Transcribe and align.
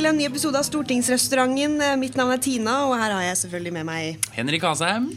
til 0.00 0.08
en 0.08 0.16
ny 0.16 0.24
episode 0.24 0.56
av 0.56 0.64
Stortingsrestauranten. 0.64 1.74
Eh, 1.84 1.96
Mitt 2.00 2.14
navn 2.16 2.32
er 2.32 2.40
Tina, 2.40 2.86
og 2.88 2.94
her 2.96 3.12
har 3.12 3.20
jeg 3.26 3.36
selvfølgelig 3.42 3.72
med 3.74 3.84
meg 3.84 4.28
Henrik 4.32 4.64
Asheim. 4.64 5.10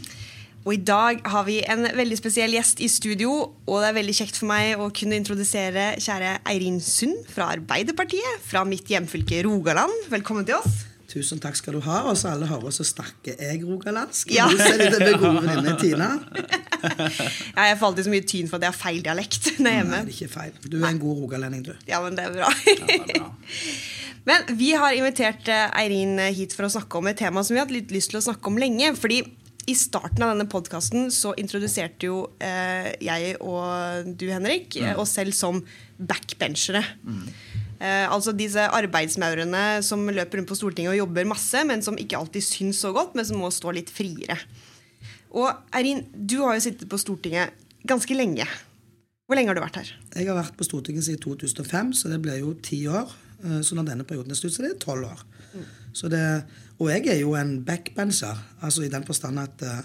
Og 0.66 0.74
i 0.74 0.80
dag 0.84 1.22
har 1.24 1.46
vi 1.46 1.54
en 1.72 1.86
veldig 1.96 2.18
spesiell 2.20 2.52
gjest 2.52 2.82
i 2.84 2.88
studio, 2.92 3.30
og 3.64 3.78
det 3.80 3.88
er 3.88 3.96
veldig 3.96 4.16
kjekt 4.18 4.36
for 4.42 4.50
meg 4.50 4.76
å 4.76 4.90
kunne 4.92 5.16
introdusere 5.16 5.94
kjære 6.04 6.34
Eirin 6.52 6.82
Sund 6.84 7.24
fra 7.32 7.46
Arbeiderpartiet, 7.54 8.44
fra 8.44 8.66
mitt 8.68 8.92
hjemfylke 8.92 9.40
Rogaland. 9.48 10.04
Velkommen 10.12 10.44
til 10.44 10.58
oss. 10.58 10.82
Tusen 11.08 11.40
takk 11.40 11.56
skal 11.56 11.78
du 11.78 11.80
ha. 11.86 12.02
Og 12.10 12.20
så 12.20 12.34
alle 12.34 12.50
hører, 12.50 12.74
så 12.74 12.84
snakker 12.84 13.40
jeg 13.40 13.64
rogalandsk. 13.64 14.36
Ja. 14.36 14.50
Tina. 15.80 16.12
Ja, 16.84 17.70
jeg 17.70 17.78
får 17.80 17.86
alltid 17.86 18.04
så 18.04 18.10
mye 18.12 18.24
tyn 18.28 18.48
for 18.50 18.58
at 18.58 18.66
jeg 18.66 18.74
har 18.74 18.76
feil 18.76 18.98
dialekt 19.00 19.46
når 19.56 19.70
jeg 19.70 19.80
er 19.80 19.86
Nei, 19.88 20.00
det 20.04 20.12
er 20.12 20.16
ikke 20.18 20.32
feil. 20.34 20.58
Du 20.68 20.76
er 20.82 20.90
en 20.90 21.00
god 21.00 21.22
rogalending, 21.22 21.64
du. 21.64 21.72
Ja, 21.88 22.02
men 22.04 22.18
det 22.18 22.26
er 22.28 22.34
bra. 22.36 22.50
ja, 22.68 22.74
det 22.84 22.98
er 22.98 23.22
bra. 23.22 23.30
Men 24.24 24.44
vi 24.56 24.72
har 24.72 24.96
invitert 24.96 25.48
eh, 25.52 25.70
Eirin 25.80 26.18
hit 26.32 26.56
for 26.56 26.68
å 26.68 26.74
snakke 26.76 27.00
om 27.00 27.10
et 27.10 27.18
tema 27.20 27.44
som 27.44 27.54
vi 27.54 27.60
har 27.60 27.68
hatt 27.68 27.74
litt 27.76 27.92
lyst 27.94 28.14
til 28.14 28.22
å 28.22 28.26
snakke 28.28 28.52
om 28.52 28.60
lenge. 28.60 28.94
fordi 28.96 29.22
i 29.70 29.74
starten 29.78 30.24
av 30.24 30.34
denne 30.34 30.48
podkasten 30.50 31.08
så 31.14 31.32
introduserte 31.40 32.08
jo 32.10 32.18
eh, 32.42 32.90
jeg 33.04 33.34
og 33.40 34.10
du, 34.18 34.26
Henrik, 34.28 34.76
eh, 34.76 34.92
oss 35.00 35.14
selv 35.16 35.36
som 35.36 35.62
backbenchere. 35.96 36.82
Eh, 37.80 38.04
altså 38.04 38.34
disse 38.36 38.60
arbeidsmaurene 38.76 39.80
som 39.86 40.04
løper 40.04 40.40
rundt 40.40 40.50
på 40.50 40.58
Stortinget 40.58 40.92
og 40.92 41.00
jobber 41.00 41.30
masse, 41.32 41.64
men 41.66 41.84
som 41.84 41.98
ikke 42.00 42.20
alltid 42.20 42.44
syns 42.44 42.82
så 42.84 42.92
godt, 42.96 43.16
men 43.16 43.28
som 43.28 43.40
må 43.40 43.50
stå 43.54 43.72
litt 43.76 43.92
friere. 43.92 44.36
Og 45.34 45.48
Eirin, 45.74 46.04
du 46.12 46.40
har 46.44 46.58
jo 46.58 46.66
sittet 46.68 46.90
på 46.90 47.00
Stortinget 47.00 47.56
ganske 47.88 48.16
lenge. 48.16 48.46
Hvor 49.24 49.38
lenge 49.38 49.50
har 49.50 49.56
du 49.56 49.64
vært 49.64 49.80
her? 49.80 49.94
Jeg 50.12 50.28
har 50.28 50.36
vært 50.36 50.56
på 50.58 50.66
Stortinget 50.68 51.08
siden 51.08 51.24
2005, 51.24 51.96
så 51.96 52.12
det 52.12 52.20
blir 52.24 52.42
jo 52.42 52.52
ti 52.64 52.84
år. 52.92 53.08
Eh, 53.44 53.60
Så 53.62 53.76
når 53.76 53.90
denne 53.90 54.06
perioden 54.08 54.32
er 54.32 54.38
slutt, 54.40 54.56
så 54.56 54.64
det 54.64 54.74
er 54.74 54.80
tolv 54.82 55.10
år. 55.10 55.24
Det, 56.10 56.24
og 56.80 56.88
jeg 56.90 57.06
er 57.06 57.20
jo 57.20 57.36
en 57.38 57.60
backbencher, 57.64 58.40
altså 58.60 58.82
i 58.82 58.90
den 58.90 59.04
forstand 59.06 59.38
at 59.38 59.62
eh, 59.62 59.84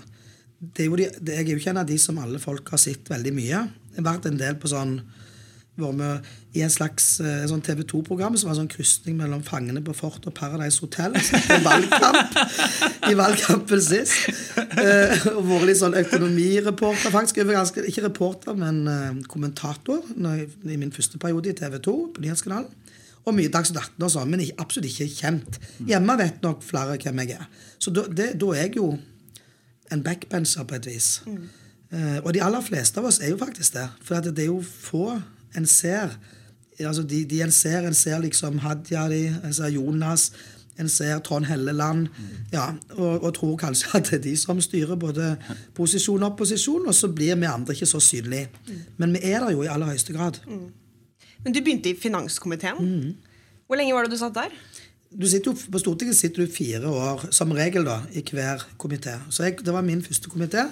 det 0.60 0.86
er 0.86 0.96
de, 0.98 1.06
det, 1.22 1.36
jeg 1.38 1.46
er 1.46 1.54
jo 1.54 1.62
ikke 1.62 1.70
en 1.76 1.84
av 1.84 1.88
de 1.88 1.98
som 2.02 2.18
alle 2.20 2.40
folk 2.42 2.68
har 2.74 2.82
sett 2.82 3.08
veldig 3.10 3.32
mye. 3.36 3.60
Jeg 3.94 4.02
har 4.02 4.08
vært 4.10 4.26
en 4.28 4.40
del 4.40 4.58
på 4.60 4.72
sånn 4.72 5.00
var 5.80 5.94
med 5.96 6.26
i 6.58 6.60
en 6.66 6.72
slags 6.74 7.06
eh, 7.24 7.46
sånn 7.48 7.62
TV 7.64 7.86
2-program 7.88 8.36
som 8.36 8.50
var 8.50 8.58
sånn 8.58 8.68
krysning 8.68 9.16
mellom 9.16 9.46
Fangene 9.48 9.80
på 9.86 9.94
Fort 9.96 10.26
og 10.28 10.34
Paradise 10.36 10.82
Hotel. 10.84 11.16
I 11.16 11.60
valgkamp 11.64 12.36
i 13.08 13.16
valgkampen 13.16 13.86
sist. 13.86 14.28
Og 15.38 15.46
vært 15.48 15.70
litt 15.70 15.80
sånn 15.80 15.96
økonomireporter, 16.02 17.14
faktisk. 17.14 17.40
Ganske, 17.48 17.86
ikke 17.88 18.04
reporter, 18.10 18.60
men 18.60 19.24
kommentator 19.32 20.04
når 20.20 20.44
i 20.68 20.76
min 20.82 20.92
første 20.92 21.22
periode 21.22 21.54
i 21.54 21.56
TV 21.56 21.80
2 21.88 21.96
på 22.18 22.26
Nyhetskanalen. 22.26 22.68
Og 23.28 23.36
mye 23.36 23.52
Dagsnytt 23.52 23.82
18 23.82 24.06
og 24.06 24.12
sånn, 24.14 24.30
men 24.32 24.44
ikke, 24.44 24.58
absolutt 24.64 24.90
ikke 24.90 25.10
kjent. 25.12 25.60
Hjemme 25.88 26.16
vet 26.20 26.44
nok 26.46 26.64
flere 26.66 26.98
hvem 27.02 27.24
jeg 27.24 27.38
er. 27.38 27.48
Så 27.80 27.94
da, 27.94 28.06
er 28.08 28.62
jeg 28.64 28.76
jo 28.80 28.94
en 29.94 30.04
backbencher 30.06 30.68
på 30.70 30.78
et 30.80 30.88
vis. 30.90 31.10
Eh, 31.92 32.20
og 32.24 32.34
de 32.34 32.44
aller 32.46 32.62
fleste 32.62 33.02
av 33.02 33.10
oss 33.10 33.20
er 33.22 33.34
jo 33.34 33.40
faktisk 33.42 33.78
det. 33.78 33.88
For 34.06 34.22
det 34.26 34.46
er 34.46 34.52
jo 34.52 34.62
få 34.62 35.20
en 35.58 35.66
ser. 35.66 36.16
Altså 36.80 37.04
de, 37.04 37.24
de 37.28 37.42
en 37.44 37.52
ser, 37.52 37.86
en 37.88 37.98
ser 37.98 38.22
liksom 38.24 38.62
Hadia, 38.64 39.08
de, 39.12 39.26
en 39.44 39.54
ser 39.54 39.74
Jonas, 39.76 40.30
en 40.80 40.90
ser 40.90 41.20
Trond 41.26 41.46
Helleland. 41.50 42.08
Ja, 42.54 42.70
og, 42.96 43.24
og 43.24 43.34
tror 43.36 43.58
kanskje 43.60 43.90
at 43.98 44.12
det 44.12 44.20
er 44.20 44.26
de 44.30 44.36
som 44.40 44.62
styrer 44.64 44.96
både 45.00 45.34
posisjon 45.76 46.24
og 46.24 46.34
opposisjon, 46.34 46.88
og 46.88 46.96
så 46.96 47.12
blir 47.12 47.36
vi 47.36 47.50
andre 47.50 47.76
ikke 47.76 47.90
så 47.90 48.00
synlige. 48.04 48.48
Men 48.98 49.14
vi 49.18 49.24
er 49.34 49.44
der 49.44 49.52
jo 49.58 49.66
i 49.66 49.72
aller 49.72 49.92
høyeste 49.92 50.16
grad. 50.16 50.40
Men 51.44 51.56
du 51.56 51.62
begynte 51.64 51.92
i 51.92 51.98
finanskomiteen. 51.98 53.16
Hvor 53.68 53.80
lenge 53.80 53.96
var 53.96 54.08
det 54.08 54.16
du 54.16 54.20
satt 54.20 54.36
der? 54.36 54.54
Du 55.10 55.26
sitter 55.26 55.52
jo, 55.52 55.58
på 55.72 55.82
Stortinget 55.82 56.18
sitter 56.18 56.46
du 56.46 56.52
fire 56.54 56.90
år, 56.90 57.24
som 57.34 57.52
regel, 57.58 57.88
da, 57.88 58.04
i 58.14 58.22
hver 58.22 58.62
komité. 58.82 59.16
Så 59.34 59.48
jeg, 59.48 59.58
det 59.66 59.74
var 59.74 59.86
min 59.86 60.04
første 60.06 60.30
komité. 60.30 60.68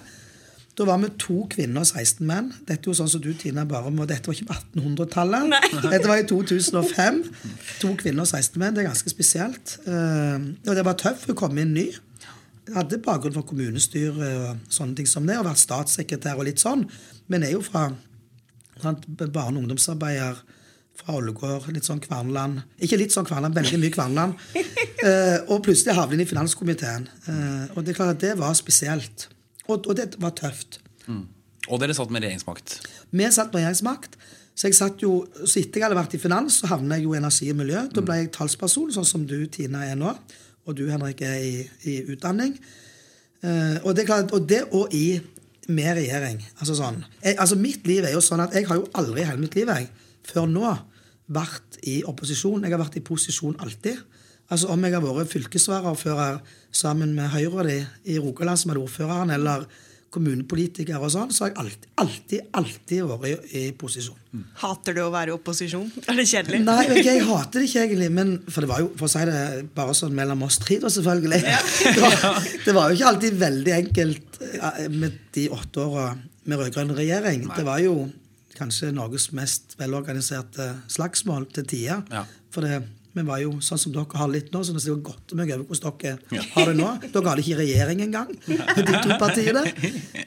Da 0.77 0.85
var 0.85 0.99
vi 1.01 1.07
to 1.17 1.39
kvinner 1.49 1.81
og 1.81 1.87
16 1.89 2.21
menn. 2.27 2.51
Dette 2.67 2.85
er 2.85 2.91
jo 2.91 2.97
sånn 2.99 3.09
som 3.09 3.21
du, 3.23 3.31
Tina, 3.33 3.63
bare 3.65 3.89
må, 3.89 4.05
dette 4.05 4.29
var 4.29 4.37
ikke 4.37 4.51
på 4.51 4.57
1800-tallet. 4.77 5.55
Dette 5.93 6.05
var 6.05 6.21
i 6.21 6.27
2005. 6.29 7.23
To 7.81 7.95
kvinner 7.97 8.27
og 8.27 8.29
16 8.29 8.59
menn. 8.61 8.75
Det 8.75 8.83
er 8.83 8.91
ganske 8.91 9.09
spesielt. 9.09 9.73
Eh, 9.89 10.35
og 10.67 10.77
det 10.77 10.83
var 10.85 10.99
tøft 11.01 11.33
å 11.33 11.37
komme 11.39 11.63
inn 11.65 11.73
ny. 11.73 11.87
Jeg 12.67 12.75
hadde 12.75 12.99
bakgrunn 13.01 13.33
fra 13.33 13.45
kommunestyret 13.47 14.21
og 14.21 14.73
sånne 14.75 14.99
ting 14.99 15.09
som 15.09 15.25
det, 15.25 15.39
og 15.39 15.47
vært 15.47 15.63
statssekretær 15.63 16.37
og 16.37 16.45
litt 16.45 16.61
sånn. 16.61 16.85
Men 17.31 17.47
er 17.47 17.55
jo 17.55 17.63
fra 17.65 17.87
barne- 18.83 19.57
og 19.57 19.63
ungdomsarbeider 19.63 20.43
fra 20.97 21.15
Ålgård, 21.17 21.69
litt 21.75 21.87
sånn 21.87 22.01
Kvarnland 22.03 22.63
Ikke 22.83 22.97
litt 22.99 23.13
sånn 23.13 23.27
Kvarnland, 23.27 23.55
veldig 23.57 23.81
mye 23.83 23.95
Kvarnland. 23.95 24.47
Eh, 24.97 25.43
og 25.53 25.61
plutselig 25.61 25.93
havnet 25.93 26.17
inn 26.17 26.23
i 26.23 26.25
finanskomiteen. 26.27 27.03
Eh, 27.29 27.75
og 27.77 27.83
det 27.85 27.91
er 27.91 27.97
klart 27.99 28.15
at 28.15 28.23
det 28.23 28.31
var 28.39 28.55
spesielt. 28.57 29.27
Og, 29.67 29.85
og 29.85 29.93
det 29.95 30.07
var 30.17 30.33
tøft. 30.35 30.79
Og 31.69 31.77
dere 31.79 31.93
satt 31.93 32.09
med 32.11 32.25
regjeringsmakt. 32.25 32.79
Vi 33.13 33.27
satt 33.29 33.53
med 33.53 33.61
regjeringsmakt. 33.61 34.17
Så 34.57 34.71
jeg 34.71 34.77
satt 34.79 35.05
jo, 35.05 35.19
så 35.43 35.61
etter 35.61 35.77
jeg 35.77 35.85
hadde 35.85 35.99
vært 35.99 36.15
i 36.17 36.21
finans, 36.21 36.57
så 36.59 36.71
havnet 36.71 36.97
jeg 36.97 37.05
jo 37.05 37.13
i 37.13 37.19
energi 37.19 37.51
og 37.53 37.59
miljø. 37.59 37.83
Da 37.93 38.01
ble 38.01 38.17
jeg 38.23 38.31
talsperson, 38.33 38.89
sånn 38.95 39.05
som 39.05 39.29
du, 39.29 39.37
Tina, 39.53 39.83
er 39.85 39.99
nå. 40.01 40.15
Og 40.65 40.79
du, 40.79 40.87
Henrik, 40.89 41.21
er 41.21 41.37
i, 41.45 41.53
i 41.85 41.99
utdanning. 42.09 42.57
Eh, 43.45 43.77
og 43.83 43.93
det 43.93 44.03
er 44.03 44.09
klart, 44.09 44.33
og 44.33 44.49
det 44.49 44.63
og 44.73 44.97
i 44.97 45.19
med 45.67 45.93
regjering. 45.99 46.41
Altså 46.57 46.77
sånn. 46.79 47.03
Jeg, 47.21 47.37
altså 47.37 47.57
Mitt 47.59 47.85
liv 47.87 48.05
er 48.07 48.15
jo 48.15 48.23
sånn 48.23 48.41
at 48.43 48.55
jeg 48.57 48.65
har 48.69 48.79
jo 48.79 48.87
aldri 48.97 49.21
i 49.21 49.27
hele 49.27 49.43
mitt 49.43 49.55
liv 49.57 49.69
jeg, 49.69 49.89
før 50.27 50.47
nå 50.51 50.75
vært 51.27 51.81
i 51.87 51.99
opposisjon. 52.07 52.63
Jeg 52.63 52.75
har 52.75 52.83
vært 52.83 52.99
i 52.99 53.05
posisjon 53.05 53.57
alltid. 53.63 53.99
Altså 54.47 54.69
Om 54.71 54.85
jeg 54.87 54.95
har 54.95 55.03
vært 55.03 55.33
fylkesvaraordfører 55.33 56.39
sammen 56.71 57.11
med 57.17 57.33
Høyre 57.33 57.67
de, 57.67 57.81
i 58.07 58.15
Rogaland, 58.21 58.59
som 58.61 58.71
hadde 58.71 58.85
ordføreren, 58.85 59.33
eller 59.35 59.67
kommunepolitiker 60.13 61.01
og 61.03 61.11
sånn, 61.11 61.33
så 61.35 61.43
har 61.43 61.49
jeg 61.51 61.57
alltid, 61.61 61.87
alltid, 61.99 62.43
alltid 62.55 63.01
vært 63.09 63.25
i, 63.27 63.33
i 63.59 63.63
posisjon. 63.75 64.45
Hater 64.61 64.95
du 64.95 65.01
å 65.03 65.09
være 65.11 65.33
i 65.33 65.35
opposisjon? 65.35 65.89
Er 66.07 66.19
det 66.19 66.25
kjedelig? 66.29 66.61
Nei, 66.63 66.77
jeg, 66.87 67.03
jeg 67.09 67.25
hater 67.27 67.59
det 67.59 67.67
ikke 67.67 67.83
egentlig, 67.83 68.07
men 68.15 68.31
for 68.47 68.63
det 68.63 68.69
var 68.71 68.83
jo 68.85 68.91
for 68.95 69.09
å 69.09 69.11
si 69.11 69.25
det 69.27 69.41
bare 69.75 69.97
sånn 69.99 70.15
mellom 70.15 70.45
oss 70.47 70.61
tre, 70.63 70.79
da, 70.83 70.91
selvfølgelig. 70.93 71.41
Det, 71.87 72.03
var, 72.03 72.39
det 72.63 72.73
var 72.75 72.89
jo 72.89 72.97
ikke 72.97 73.09
alltid 73.11 73.35
veldig 73.41 73.73
enkelt 73.75 74.39
eh, 74.47 74.79
med 74.93 75.19
de 75.35 75.45
åtte 75.53 75.83
åra 75.83 76.07
med 76.47 76.61
rød-grønn 76.61 76.95
regjering. 76.95 77.45
Det 77.51 77.67
var 77.67 77.83
jo 77.83 78.07
kanskje 78.57 78.91
Norges 78.95 79.29
mest 79.37 79.77
velorganiserte 79.79 80.71
slagsmål 80.91 81.47
til 81.55 81.67
tider. 81.69 82.03
Ja. 82.13 82.23
For 82.53 82.65
det, 82.65 82.81
vi 83.17 83.25
var 83.25 83.41
jo 83.41 83.55
sånn 83.65 83.81
som 83.81 83.93
dere 83.95 84.19
har 84.19 84.29
litt 84.31 84.51
nå, 84.53 84.63
så 84.63 84.75
det 84.75 84.83
var 84.89 85.05
godt 85.11 85.33
meg 85.37 85.53
over 85.55 85.69
hvordan 85.69 85.95
dere 86.03 86.43
har 86.53 86.69
det 86.69 86.75
nå. 86.77 86.89
Dere 87.07 87.31
hadde 87.31 87.45
ikke 87.45 87.61
regjering 87.61 88.03
engang, 88.05 88.33
de 88.89 88.99
to 89.05 89.17
partiene. 89.21 89.63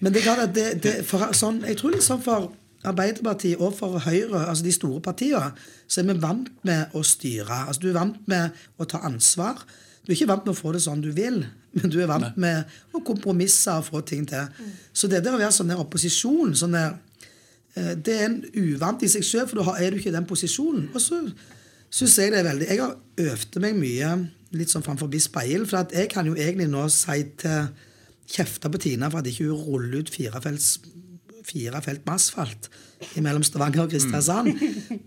Men 0.01 0.17
det 0.17 0.25
er 0.27 0.47
det, 0.47 0.67
det 0.83 0.97
for, 1.07 1.31
sånn, 1.37 1.63
jeg 1.69 1.79
tror 1.81 1.95
liksom 1.97 2.25
for 2.25 2.51
Arbeiderpartiet 2.81 3.61
og 3.61 3.75
for 3.77 4.01
Høyre, 4.01 4.47
altså 4.49 4.65
de 4.65 4.73
store 4.73 5.03
partiene, 5.05 5.53
så 5.85 6.01
er 6.01 6.09
vi 6.09 6.17
vant 6.23 6.49
med 6.65 6.97
å 6.97 7.03
styre. 7.05 7.67
Altså 7.67 7.83
Du 7.83 7.91
er 7.91 7.99
vant 7.99 8.21
med 8.31 8.57
å 8.81 8.87
ta 8.89 9.03
ansvar. 9.05 9.61
Du 10.01 10.11
er 10.11 10.17
ikke 10.17 10.31
vant 10.31 10.47
med 10.49 10.55
å 10.55 10.59
få 10.59 10.73
det 10.73 10.81
sånn 10.87 11.03
du 11.05 11.11
vil, 11.13 11.43
men 11.77 11.93
du 11.93 11.99
er 12.01 12.09
vant 12.09 12.39
med 12.41 12.97
å 12.97 13.03
kompromisse 13.05 13.75
og 13.77 13.85
få 13.91 14.01
ting 14.09 14.25
til. 14.29 14.49
Så 14.97 15.11
det 15.13 15.21
der 15.27 15.37
å 15.37 15.43
være 15.43 15.53
sånn 15.55 15.71
der 15.71 15.83
opposisjon 15.83 16.57
sånn 16.57 16.75
der, 16.79 16.97
Det 17.75 18.15
er 18.17 18.27
en 18.27 18.41
uvant 18.59 19.03
i 19.07 19.09
seg 19.11 19.25
sjøl, 19.25 19.47
for 19.47 19.61
da 19.63 19.77
er 19.79 19.93
du 19.93 20.01
ikke 20.01 20.11
i 20.11 20.17
den 20.17 20.27
posisjonen. 20.29 20.89
Og 20.91 21.03
så 21.03 21.21
syns 21.91 22.17
jeg 22.19 22.33
det 22.33 22.41
er 22.41 22.49
veldig 22.49 22.67
Jeg 22.67 22.81
har 22.83 22.97
øvd 23.31 23.61
meg 23.63 23.79
mye 23.79 24.11
litt 24.59 24.73
sånn 24.73 24.83
framfor 24.83 25.11
speil, 25.23 25.67
for 25.71 25.85
at 25.85 25.95
jeg 25.95 26.11
kan 26.11 26.27
jo 26.27 26.35
egentlig 26.35 26.67
nå 26.71 26.89
si 26.91 27.23
til 27.39 27.71
Kjefte 28.31 28.71
på 28.71 28.79
Tina 28.79 29.09
for 29.11 29.23
at 29.23 29.27
ikke 29.27 29.49
hun 29.49 29.63
ruller 29.67 30.05
ut 30.05 30.11
firefelts 30.15 30.77
fire 31.47 31.81
felt 31.83 32.05
med 32.07 32.15
asfalt 32.15 32.69
mellom 33.17 33.43
Stavanger 33.43 33.87
og 33.87 33.91
Kristiansand. 33.91 34.53
Mm. 34.55 35.01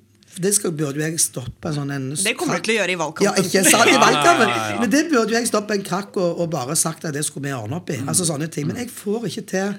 Det 0.43 0.49
skal, 0.55 0.71
burde 0.73 0.97
jo 0.97 1.03
jeg 1.05 1.21
stoppe 1.21 1.69
sånn 1.75 1.91
en 1.93 2.07
Det 2.17 2.33
kommer 2.39 2.57
du 2.57 2.65
til 2.65 2.73
å 2.73 2.77
gjøre 2.79 2.93
i 2.95 2.97
valgkampen. 2.97 3.27
Ja, 3.27 3.43
ikke 3.45 3.61
sant? 3.67 3.91
I 3.91 3.99
valgkampen. 4.01 4.49
Ja, 4.49 4.55
ja, 4.55 4.71
ja. 4.71 4.79
Men 4.81 4.89
det 4.89 5.03
burde 5.11 5.35
jo 5.35 5.37
jeg 5.37 5.49
stoppe 5.49 5.77
en 5.77 5.85
krakk 5.85 6.17
og, 6.17 6.41
og 6.41 6.49
bare 6.53 6.75
sagt 6.79 7.05
at 7.05 7.13
det 7.13 7.21
skulle 7.27 7.51
vi 7.51 7.53
ordne 7.53 7.77
opp 7.77 7.91
i. 7.93 7.99
Altså 8.01 8.25
sånne 8.25 8.49
ting. 8.51 8.65
Men 8.71 8.81
jeg 8.81 8.89
får 8.93 9.27
ikke 9.29 9.45
til 9.53 9.75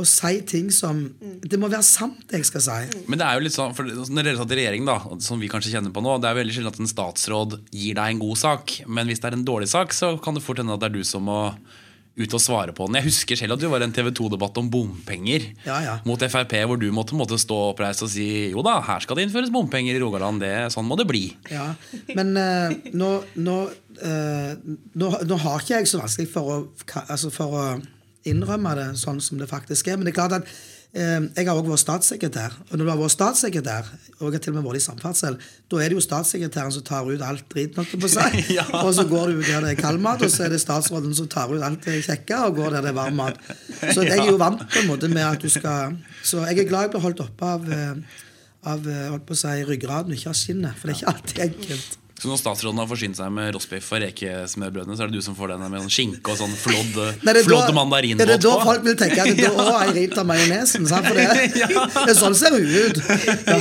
å 0.00 0.06
si 0.08 0.40
ting 0.48 0.70
som 0.72 1.02
Det 1.20 1.58
må 1.60 1.68
være 1.68 1.84
sant, 1.84 2.24
jeg 2.32 2.46
skal 2.48 2.64
si. 2.64 3.02
Men 3.10 3.20
det 3.20 3.26
er 3.26 3.36
jo 3.36 3.44
litt 3.44 3.56
sånn, 3.56 3.74
for 3.76 3.84
når 3.84 4.24
dere 4.24 4.40
satt 4.40 4.54
i 4.54 4.60
regjering, 4.62 4.88
da, 4.88 4.98
som 5.24 5.40
vi 5.42 5.50
kanskje 5.52 5.74
kjenner 5.74 5.92
på 5.92 6.04
nå, 6.04 6.16
det 6.22 6.30
er 6.30 6.38
veldig 6.38 6.56
sjelden 6.56 6.72
at 6.72 6.80
en 6.80 6.90
statsråd 6.90 7.58
gir 7.68 7.98
deg 7.98 8.14
en 8.14 8.22
god 8.22 8.40
sak. 8.40 8.78
Men 8.88 9.10
hvis 9.10 9.20
det 9.22 9.30
er 9.30 9.38
en 9.38 9.46
dårlig 9.46 9.68
sak, 9.72 9.92
så 9.96 10.14
kan 10.22 10.38
det 10.38 10.44
fort 10.44 10.62
hende 10.62 10.76
at 10.76 10.82
det 10.82 10.88
er 10.90 10.96
du 10.96 11.04
som 11.06 11.28
må 11.28 11.40
ut 12.12 12.34
og 12.36 12.42
svare 12.44 12.74
på 12.76 12.86
den. 12.88 12.98
Jeg 13.00 13.08
husker 13.08 13.38
selv 13.40 13.56
at 13.56 13.62
du 13.62 13.68
var 13.72 13.80
i 13.80 13.86
en 13.86 13.94
TV 13.94 14.10
2-debatt 14.12 14.58
om 14.60 14.68
bompenger 14.72 15.46
Ja, 15.64 15.78
ja. 15.80 15.94
mot 16.08 16.20
Frp, 16.20 16.52
hvor 16.68 16.80
du 16.80 16.90
måtte, 16.92 17.16
måtte 17.16 17.38
stå 17.40 17.56
oppreist 17.70 18.04
og 18.04 18.10
si 18.12 18.26
jo 18.52 18.64
da, 18.64 18.78
her 18.84 19.00
skal 19.04 19.16
det 19.16 19.24
innføres 19.28 19.52
bompenger 19.54 19.96
i 19.96 20.02
Rogaland. 20.02 20.44
Det, 20.44 20.52
sånn 20.74 20.88
må 20.88 20.98
det 21.00 21.08
bli. 21.08 21.24
Ja, 21.52 21.70
Men 22.16 22.36
uh, 22.36 22.76
nå, 22.92 23.10
nå, 23.40 23.56
uh, 24.04 24.52
nå, 24.92 25.10
nå 25.24 25.40
har 25.46 25.64
ikke 25.64 25.80
jeg 25.80 25.88
så 25.88 26.02
vanskelig 26.02 26.28
for 26.34 26.52
å, 26.52 26.60
altså 27.06 27.32
for 27.32 27.56
å 27.56 27.66
innrømme 28.28 28.76
det 28.78 28.92
sånn 29.00 29.20
som 29.22 29.40
det 29.40 29.50
faktisk 29.50 29.90
er. 29.90 29.98
Men 29.98 30.06
det 30.06 30.12
er 30.12 30.20
klart 30.20 30.36
at 30.36 30.48
eh, 30.92 31.24
Jeg 31.36 31.48
har 31.48 31.56
også 31.56 31.72
vært 31.72 31.82
statssekretær. 31.82 32.56
Og 32.68 32.74
når 32.76 32.84
du 32.84 32.90
har 32.92 33.00
vært 33.00 33.14
statssekretær, 33.14 33.90
og 34.18 34.24
jeg 34.26 34.36
har 34.36 34.42
til 34.44 34.52
og 34.52 34.58
med 34.58 34.66
vært 34.68 34.80
i 34.80 34.84
samferdsel, 34.86 35.38
da 35.72 35.80
er 35.80 35.92
det 35.92 35.98
jo 35.98 36.04
statssekretæren 36.04 36.74
som 36.76 36.84
tar 36.86 37.08
ut 37.08 37.24
alt 37.26 37.46
drit, 37.52 37.78
noe 37.78 38.02
på 38.04 38.10
seg. 38.12 38.38
Ja. 38.58 38.66
Og 38.84 38.92
så 38.96 39.06
går 39.08 39.32
du 39.32 39.40
der 39.46 39.64
det 39.64 39.74
er 39.74 39.80
kald 39.80 40.02
mat, 40.02 40.22
og 40.22 40.30
så 40.32 40.46
er 40.46 40.52
det 40.52 40.60
statsråden 40.60 41.14
som 41.16 41.28
tar 41.32 41.52
ut 41.52 41.62
alt 41.64 41.86
det 41.86 42.02
kjekke, 42.04 42.42
og 42.46 42.58
går 42.60 42.76
der 42.76 42.86
det 42.86 42.92
er 42.92 42.98
varm 42.98 43.16
mat. 43.20 43.38
Så 43.94 44.04
jeg 44.04 44.18
er 44.18 44.28
jo 44.28 44.36
vant 44.40 44.60
på 44.60 44.82
en 44.82 44.90
måte 44.90 45.08
med 45.10 45.24
at 45.24 45.42
du 45.42 45.48
skal 45.50 45.96
Så 46.22 46.44
jeg 46.46 46.62
er 46.62 46.68
glad 46.68 46.86
jeg 46.86 46.92
blir 46.94 47.04
holdt 47.06 47.24
oppe 47.24 47.48
av, 47.56 47.64
eh, 47.72 48.20
av 48.68 48.86
eh, 48.86 49.08
holdt 49.14 49.26
på 49.26 49.34
å 49.34 49.40
si, 49.40 49.56
ryggraden, 49.66 50.14
ikke 50.14 50.30
av 50.30 50.38
skinnet. 50.38 50.78
For 50.78 50.90
det 50.90 50.94
er 50.94 51.00
ikke 51.00 51.14
alltid 51.14 51.42
enkelt. 51.48 51.98
Så 52.22 52.28
når 52.30 52.38
statsråden 52.38 52.78
har 52.78 52.86
forsynt 52.86 53.18
seg 53.18 53.32
med 53.34 53.48
rostbiff 53.56 53.88
og 53.96 53.98
rekesmørbrødene, 54.04 54.94
så 54.94 55.02
er 55.02 55.10
det 55.10 55.18
du 55.18 55.24
som 55.26 55.34
får 55.34 55.56
den 55.56 55.64
med 55.66 55.82
sånn 55.82 55.90
skinke 55.90 56.30
og 56.30 56.36
sånn 56.38 56.52
flådd 56.54 57.00
er 57.32 57.40
flådd 57.42 57.72
mandarinbåt 57.74 58.22
Er 58.22 58.30
det 58.30 58.36
da 58.44 58.52
folk 58.62 58.84
vil 58.86 58.94
tenke 59.00 59.24
at 59.24 59.32
det 59.40 59.48
er 59.48 59.56
da 59.58 59.80
Eirin 59.80 60.14
tar 60.14 60.28
majonesen? 60.28 60.86
Sant? 60.86 61.08
For 61.08 61.18
det, 61.18 61.24
det 62.06 62.12
er 62.12 62.18
sånn 62.20 62.38
ser 62.38 62.54
hun 62.54 62.62
ut. 62.62 63.02
Ja. 63.42 63.58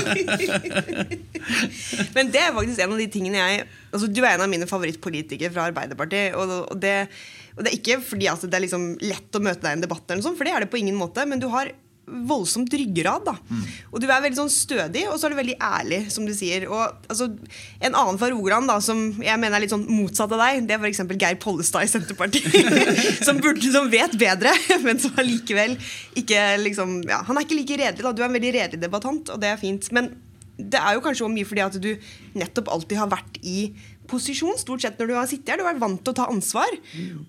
Men 2.13 2.29
det 2.29 2.43
er 2.45 2.53
faktisk 2.53 2.85
en 2.85 2.93
av 2.93 3.01
de 3.01 3.07
tingene 3.09 3.41
jeg 3.41 3.65
altså 3.89 4.07
Du 4.13 4.21
er 4.21 4.35
en 4.35 4.45
av 4.45 4.51
mine 4.53 4.69
favorittpolitikere 4.69 5.49
fra 5.55 5.65
Arbeiderpartiet. 5.71 6.37
Og, 6.37 6.53
og, 6.61 6.77
det, 6.85 7.09
og 7.57 7.65
det 7.65 7.71
er 7.71 7.79
ikke 7.79 7.97
fordi 8.05 8.29
altså, 8.29 8.45
det 8.45 8.59
er 8.59 8.67
liksom 8.67 8.91
lett 9.01 9.41
å 9.41 9.41
møte 9.41 9.65
deg 9.65 9.73
i 9.73 9.79
en 9.79 9.85
debatt, 9.89 10.05
eller 10.05 10.21
noe 10.21 10.29
sånt, 10.29 10.37
for 10.37 10.45
det 10.45 10.53
er 10.53 10.67
det 10.67 10.69
på 10.69 10.79
ingen 10.85 11.01
måte. 11.01 11.25
Men 11.25 11.41
du 11.41 11.49
har 11.49 11.73
voldsomt 12.07 12.73
ryggrad. 12.73 13.25
da 13.25 13.35
Og 13.91 14.01
du 14.01 14.07
er 14.07 14.23
veldig 14.23 14.39
sånn 14.39 14.51
stødig, 14.51 15.05
og 15.09 15.19
så 15.19 15.27
er 15.27 15.33
du 15.33 15.39
veldig 15.39 15.57
ærlig, 15.63 15.99
som 16.13 16.25
du 16.27 16.33
sier. 16.35 16.67
Og 16.69 16.81
altså, 17.07 17.29
En 17.79 17.93
annen 17.95 18.19
fra 18.19 18.31
Rogaland 18.33 18.67
da, 18.71 18.79
som 18.83 19.03
jeg 19.21 19.39
mener 19.39 19.57
er 19.57 19.65
litt 19.65 19.73
sånn 19.73 19.87
motsatt 19.89 20.33
av 20.35 20.41
deg, 20.43 20.65
det 20.67 20.75
er 20.77 20.83
f.eks. 20.83 21.03
Geir 21.13 21.39
Pollestad 21.41 21.85
i 21.85 21.91
Senterpartiet. 21.91 22.49
som, 23.27 23.39
burde, 23.43 23.71
som 23.73 23.89
vet 23.91 24.17
bedre, 24.19 24.53
men 24.85 24.99
som 25.01 25.15
allikevel 25.21 25.77
ikke 26.19 26.43
liksom 26.65 27.01
ja, 27.07 27.21
Han 27.27 27.37
er 27.37 27.47
ikke 27.47 27.61
like 27.61 27.79
redelig. 27.79 28.05
da 28.05 28.13
Du 28.15 28.23
er 28.23 28.29
en 28.29 28.37
veldig 28.39 28.53
redelig 28.57 28.83
debattant, 28.83 29.31
og 29.31 29.41
det 29.41 29.53
er 29.53 29.61
fint. 29.61 29.87
Men 29.95 30.11
det 30.61 30.77
er 30.77 30.97
jo 30.97 31.01
kanskje 31.05 31.25
også 31.25 31.33
mye 31.33 31.47
fordi 31.47 31.63
at 31.63 31.79
du 31.81 31.91
nettopp 32.37 32.69
alltid 32.69 32.99
har 32.99 33.09
vært 33.11 33.39
i 33.47 33.71
posisjon. 34.11 34.57
Stort 34.59 34.83
sett 34.83 34.99
når 34.99 35.09
du 35.09 35.15
har 35.15 35.29
sittet 35.29 35.53
her. 35.53 35.61
Du 35.61 35.65
har 35.65 35.73
vært 35.73 35.83
vant 35.83 36.01
til 36.03 36.13
å 36.13 36.17
ta 36.17 36.27
ansvar. 36.31 36.75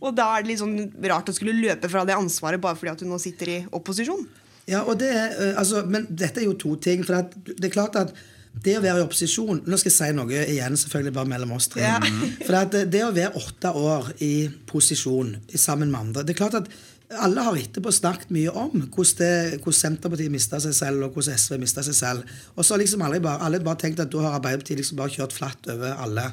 Og 0.00 0.10
da 0.16 0.32
er 0.34 0.42
det 0.44 0.52
litt 0.52 0.62
sånn 0.62 0.76
rart 1.12 1.30
å 1.30 1.36
skulle 1.36 1.54
løpe 1.54 1.90
fra 1.92 2.04
det 2.08 2.16
ansvaret 2.18 2.62
bare 2.62 2.78
fordi 2.78 2.92
at 2.96 3.04
du 3.04 3.08
nå 3.08 3.20
sitter 3.22 3.52
i 3.52 3.58
opposisjon. 3.70 4.26
Ja, 4.70 4.85
og 4.87 5.00
det 5.00 5.11
eh, 5.11 5.56
altså, 5.59 5.82
Men 5.88 6.06
dette 6.11 6.43
er 6.43 6.47
jo 6.47 6.59
to 6.59 6.76
ting. 6.76 7.03
For 7.06 7.19
det 7.47 7.67
er 7.67 7.75
klart 7.75 7.99
at 7.99 8.14
det 8.53 8.76
å 8.76 8.82
være 8.85 9.00
i 9.00 9.05
opposisjon 9.06 9.62
Nå 9.64 9.79
skal 9.81 9.88
jeg 9.88 9.97
si 9.97 10.09
noe 10.12 10.41
igjen, 10.44 10.76
selvfølgelig 10.76 11.14
bare 11.17 11.31
mellom 11.31 11.55
oss 11.56 11.70
tre. 11.73 11.85
Ja. 11.87 11.99
For 12.47 12.56
det, 12.73 12.87
det 12.93 13.05
å 13.06 13.12
være 13.17 13.41
åtte 13.41 13.73
år 13.79 14.12
i 14.25 14.35
posisjon 14.69 15.37
sammen 15.55 15.93
med 15.93 16.00
andre 16.00 16.26
Det 16.26 16.37
er 16.37 16.43
klart 16.44 16.59
at 16.61 16.73
alle 17.20 17.44
har 17.44 17.59
etterpå 17.61 17.93
snakket 17.93 18.31
mye 18.32 18.53
om 18.56 18.87
hvordan, 18.87 19.17
det, 19.19 19.59
hvordan 19.61 19.76
Senterpartiet 19.76 20.32
mista 20.32 20.56
seg 20.64 20.73
selv, 20.73 21.03
og 21.05 21.19
hvordan 21.19 21.37
SV 21.37 21.59
mista 21.61 21.82
seg 21.85 21.97
selv. 21.99 22.31
Og 22.56 22.64
så 22.64 22.73
har 22.73 22.81
liksom 22.81 23.05
alle 23.05 23.20
bare, 23.20 23.43
alle 23.44 23.61
bare 23.61 23.82
tenkt 23.82 24.00
at 24.00 24.09
da 24.09 24.23
har 24.25 24.38
Arbeiderpartiet 24.38 24.81
liksom 24.81 24.97
bare 24.97 25.12
kjørt 25.12 25.37
flatt 25.37 25.69
over 25.75 25.93
alle. 26.06 26.25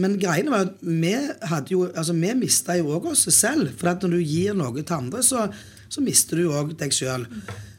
Men 0.00 0.16
greiene 0.20 0.52
var 0.52 0.66
at 0.70 0.80
vi 0.84 1.12
hadde 1.50 1.74
jo, 1.74 1.86
altså 1.92 2.16
vi 2.16 2.32
mista 2.36 2.78
jo 2.80 2.94
òg 2.96 3.10
oss 3.12 3.26
selv. 3.28 3.74
For 3.76 3.92
at 3.92 4.04
når 4.04 4.16
du 4.16 4.24
gir 4.24 4.56
noe 4.56 4.72
til 4.80 4.96
andre, 4.96 5.20
så, 5.24 5.46
så 5.88 6.04
mister 6.04 6.40
du 6.40 6.50
òg 6.50 6.76
deg 6.78 6.94
sjøl. 6.94 7.26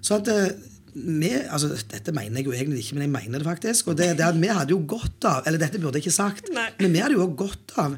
Så 0.04 0.20
at 0.20 0.32
eh, 0.32 0.52
vi, 0.98 1.30
altså 1.30 1.76
Dette 1.92 2.14
mener 2.16 2.42
jeg 2.42 2.48
jo 2.48 2.56
egentlig 2.56 2.84
ikke, 2.84 2.98
men 2.98 3.08
jeg 3.08 3.14
mener 3.16 3.42
det 3.44 3.48
faktisk. 3.48 3.92
Og 3.92 3.98
det, 4.00 4.14
det 4.18 4.26
at 4.26 4.40
vi 4.40 4.50
hadde 4.50 4.74
jo 4.74 4.82
godt 4.90 5.28
av 5.30 5.48
Eller 5.48 5.62
dette 5.62 5.82
burde 5.82 6.00
jeg 6.00 6.08
ikke 6.08 6.16
sagt, 6.16 6.50
Nei. 6.54 6.70
men 6.80 6.96
vi 6.96 7.04
hadde 7.04 7.18
jo 7.20 7.28
godt 7.38 7.76
av 7.84 7.98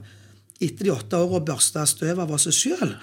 etter 0.60 0.90
de 0.90 0.92
åtte 0.92 1.16
årene 1.16 1.40
å 1.40 1.48
børste 1.48 1.86
støv 1.88 2.20
av 2.20 2.34
oss 2.36 2.50
sjøl. 2.52 2.98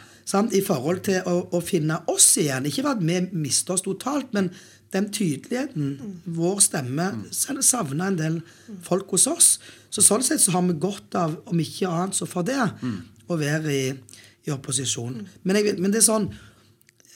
I 0.53 0.61
forhold 0.67 1.05
til 1.07 1.23
å, 1.31 1.37
å 1.55 1.61
finne 1.65 2.01
oss 2.13 2.27
igjen. 2.43 2.67
Ikke 2.69 2.85
at 2.91 3.01
vi 3.01 3.21
mister 3.33 3.77
oss 3.77 3.85
totalt, 3.87 4.35
men 4.37 4.51
den 4.93 5.09
tydeligheten, 5.15 5.95
vår 6.37 6.61
stemme, 6.65 7.07
savna 7.33 8.11
en 8.11 8.19
del 8.19 8.37
folk 8.87 9.15
hos 9.15 9.27
oss. 9.31 9.49
Så 9.91 10.05
sånn 10.05 10.25
sett 10.27 10.43
så 10.43 10.57
har 10.57 10.67
vi 10.67 10.77
godt 10.83 11.17
av, 11.19 11.39
om 11.49 11.63
ikke 11.63 11.89
annet 11.91 12.19
så 12.19 12.29
for 12.29 12.47
det, 12.47 12.59
å 13.27 13.39
være 13.41 13.73
i, 13.73 13.87
i 14.47 14.55
opposisjon. 14.55 15.23
Men, 15.43 15.59
jeg, 15.59 15.79
men 15.81 15.95
det 15.95 16.03
er 16.03 16.09
sånn 16.11 16.29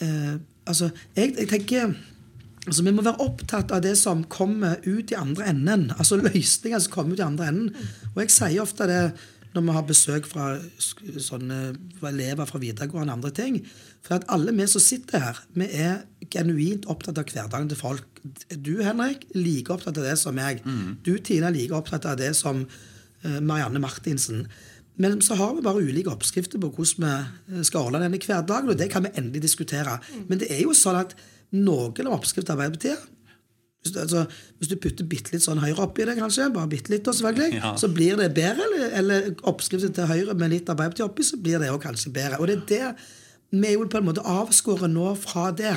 eh, 0.04 0.38
Altså, 0.68 0.90
jeg, 1.16 1.34
jeg 1.38 1.48
tenker 1.50 1.94
Altså, 2.66 2.82
Vi 2.84 2.92
må 2.92 3.02
være 3.02 3.24
opptatt 3.24 3.72
av 3.72 3.82
det 3.82 3.96
som 3.98 4.22
kommer 4.30 4.76
ut 4.84 5.10
i 5.10 5.18
andre 5.18 5.48
enden. 5.50 5.88
Altså 5.96 6.20
løsninger 6.20 6.78
som 6.78 6.92
kommer 6.92 7.16
ut 7.16 7.22
i 7.22 7.26
andre 7.26 7.48
enden. 7.48 7.70
Og 8.14 8.20
jeg 8.22 8.34
sier 8.34 8.62
ofte 8.62 8.88
det 8.90 9.04
når 9.50 9.64
vi 9.66 9.74
har 9.74 9.86
besøk 9.88 10.26
fra 10.30 10.50
sånne 10.78 11.56
elever 12.06 12.46
fra 12.46 12.60
videregående 12.62 13.10
og 13.10 13.16
andre 13.16 13.32
ting. 13.34 13.56
For 14.04 14.20
at 14.20 14.28
alle 14.30 14.54
vi 14.54 14.66
som 14.70 14.82
sitter 14.84 15.24
her, 15.24 15.40
vi 15.56 15.66
er 15.74 16.04
genuint 16.30 16.86
opptatt 16.92 17.18
av 17.18 17.26
hverdagen 17.32 17.72
til 17.72 17.80
folk. 17.80 18.20
Du, 18.54 18.76
Henrik, 18.84 19.24
like 19.34 19.72
opptatt 19.74 19.98
av 19.98 20.06
det 20.06 20.16
som 20.20 20.36
meg. 20.38 20.62
Du, 21.02 21.16
Tina, 21.18 21.50
like 21.50 21.74
opptatt 21.74 22.06
av 22.06 22.20
det 22.20 22.30
som 22.38 22.62
eh, 23.24 23.40
Marianne 23.40 23.82
Martinsen. 23.82 24.44
Men 25.00 25.20
så 25.24 25.36
har 25.38 25.54
vi 25.56 25.62
bare 25.64 25.80
ulike 25.80 26.12
oppskrifter 26.12 26.60
på 26.60 26.68
hvordan 26.76 27.06
vi 27.06 27.56
eh, 27.60 27.62
skal 27.66 27.86
ordne 27.88 28.02
denne 28.04 28.20
hverdagen, 28.20 28.68
og 28.72 28.76
det 28.80 28.90
kan 28.92 29.06
vi 29.06 29.12
endelig 29.16 29.42
diskutere. 29.46 29.96
Men 30.28 30.42
det 30.42 30.50
er 30.52 30.60
jo 30.66 30.74
sånn 30.76 30.98
at 31.00 31.14
noen 31.56 32.06
av 32.06 32.18
oppskriftene 32.18 32.58
Arbeiderpartiet 32.58 33.08
hvis 33.80 33.94
du, 33.94 33.98
altså, 34.02 34.26
hvis 34.60 34.68
du 34.68 34.74
putter 34.76 35.06
bitte 35.08 35.32
litt 35.32 35.40
sånn 35.40 35.62
Høyre 35.62 35.86
oppi 35.86 36.04
det, 36.04 36.12
kanskje, 36.18 36.50
bare 36.52 36.68
bitte 36.68 36.92
litt, 36.92 37.06
selvfølgelig, 37.08 37.54
Ja. 37.62 37.70
så 37.80 37.88
blir 37.88 38.18
det 38.20 38.26
bedre. 38.36 38.66
Eller, 38.68 38.90
eller 39.00 39.30
oppskriften 39.48 39.94
til 39.96 40.04
Høyre 40.10 40.34
med 40.36 40.52
litt 40.52 40.68
Arbeiderpartiet 40.68 41.06
oppi, 41.06 41.24
så 41.24 41.38
blir 41.40 41.62
det 41.62 41.70
også 41.72 41.86
kanskje 41.86 42.12
bedre. 42.12 42.40
Og 42.42 42.50
det 42.50 42.58
er 42.58 42.66
det 42.68 42.90
Vi 43.56 43.66
er 43.66 43.72
jo 43.78 43.86
på 43.90 43.98
en 43.98 44.04
måte 44.06 44.22
avskåret 44.22 44.92
nå 44.92 45.08
fra 45.18 45.48
det. 45.56 45.72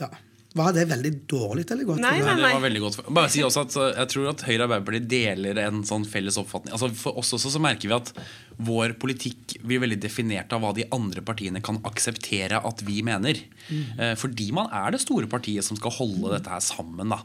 Ja. 0.00 0.08
Var 0.56 0.72
det 0.72 0.86
veldig 0.88 1.10
dårlig 1.28 1.66
eller 1.70 1.84
godt? 1.84 2.00
Nei, 2.00 2.14
Nei, 2.18 2.24
nei, 2.24 2.36
det 2.40 2.54
var 2.56 2.62
veldig 2.64 2.80
godt. 2.86 2.98
Bare 3.18 3.28
si 3.32 3.42
også 3.44 3.64
at 3.66 3.76
uh, 3.76 3.86
Jeg 4.00 4.08
tror 4.14 4.28
at 4.32 4.44
Høyre 4.48 4.62
og 4.64 4.66
Arbeiderpartiet 4.70 5.08
deler 5.12 5.60
en 5.66 5.82
sånn 5.84 6.06
felles 6.08 6.38
oppfatning. 6.40 6.72
Altså 6.72 6.88
For 6.96 7.18
oss 7.20 7.34
også 7.36 7.52
så 7.56 7.60
merker 7.60 7.90
vi 7.90 7.96
at 7.98 8.12
vår 8.56 8.94
politikk 9.02 9.58
blir 9.68 9.82
veldig 9.82 9.98
definert 10.00 10.52
av 10.56 10.62
hva 10.64 10.70
de 10.72 10.86
andre 10.96 11.20
partiene 11.20 11.60
kan 11.60 11.76
akseptere 11.84 12.62
at 12.64 12.80
vi 12.86 13.02
mener. 13.04 13.36
Mm. 13.66 14.14
fordi 14.16 14.52
man 14.54 14.68
er 14.70 14.92
det 14.94 15.00
store 15.02 15.26
partiet 15.26 15.64
som 15.66 15.74
skal 15.76 15.90
holde 15.90 16.30
dette 16.36 16.48
her 16.52 16.62
sammen. 16.62 17.08
da 17.10 17.18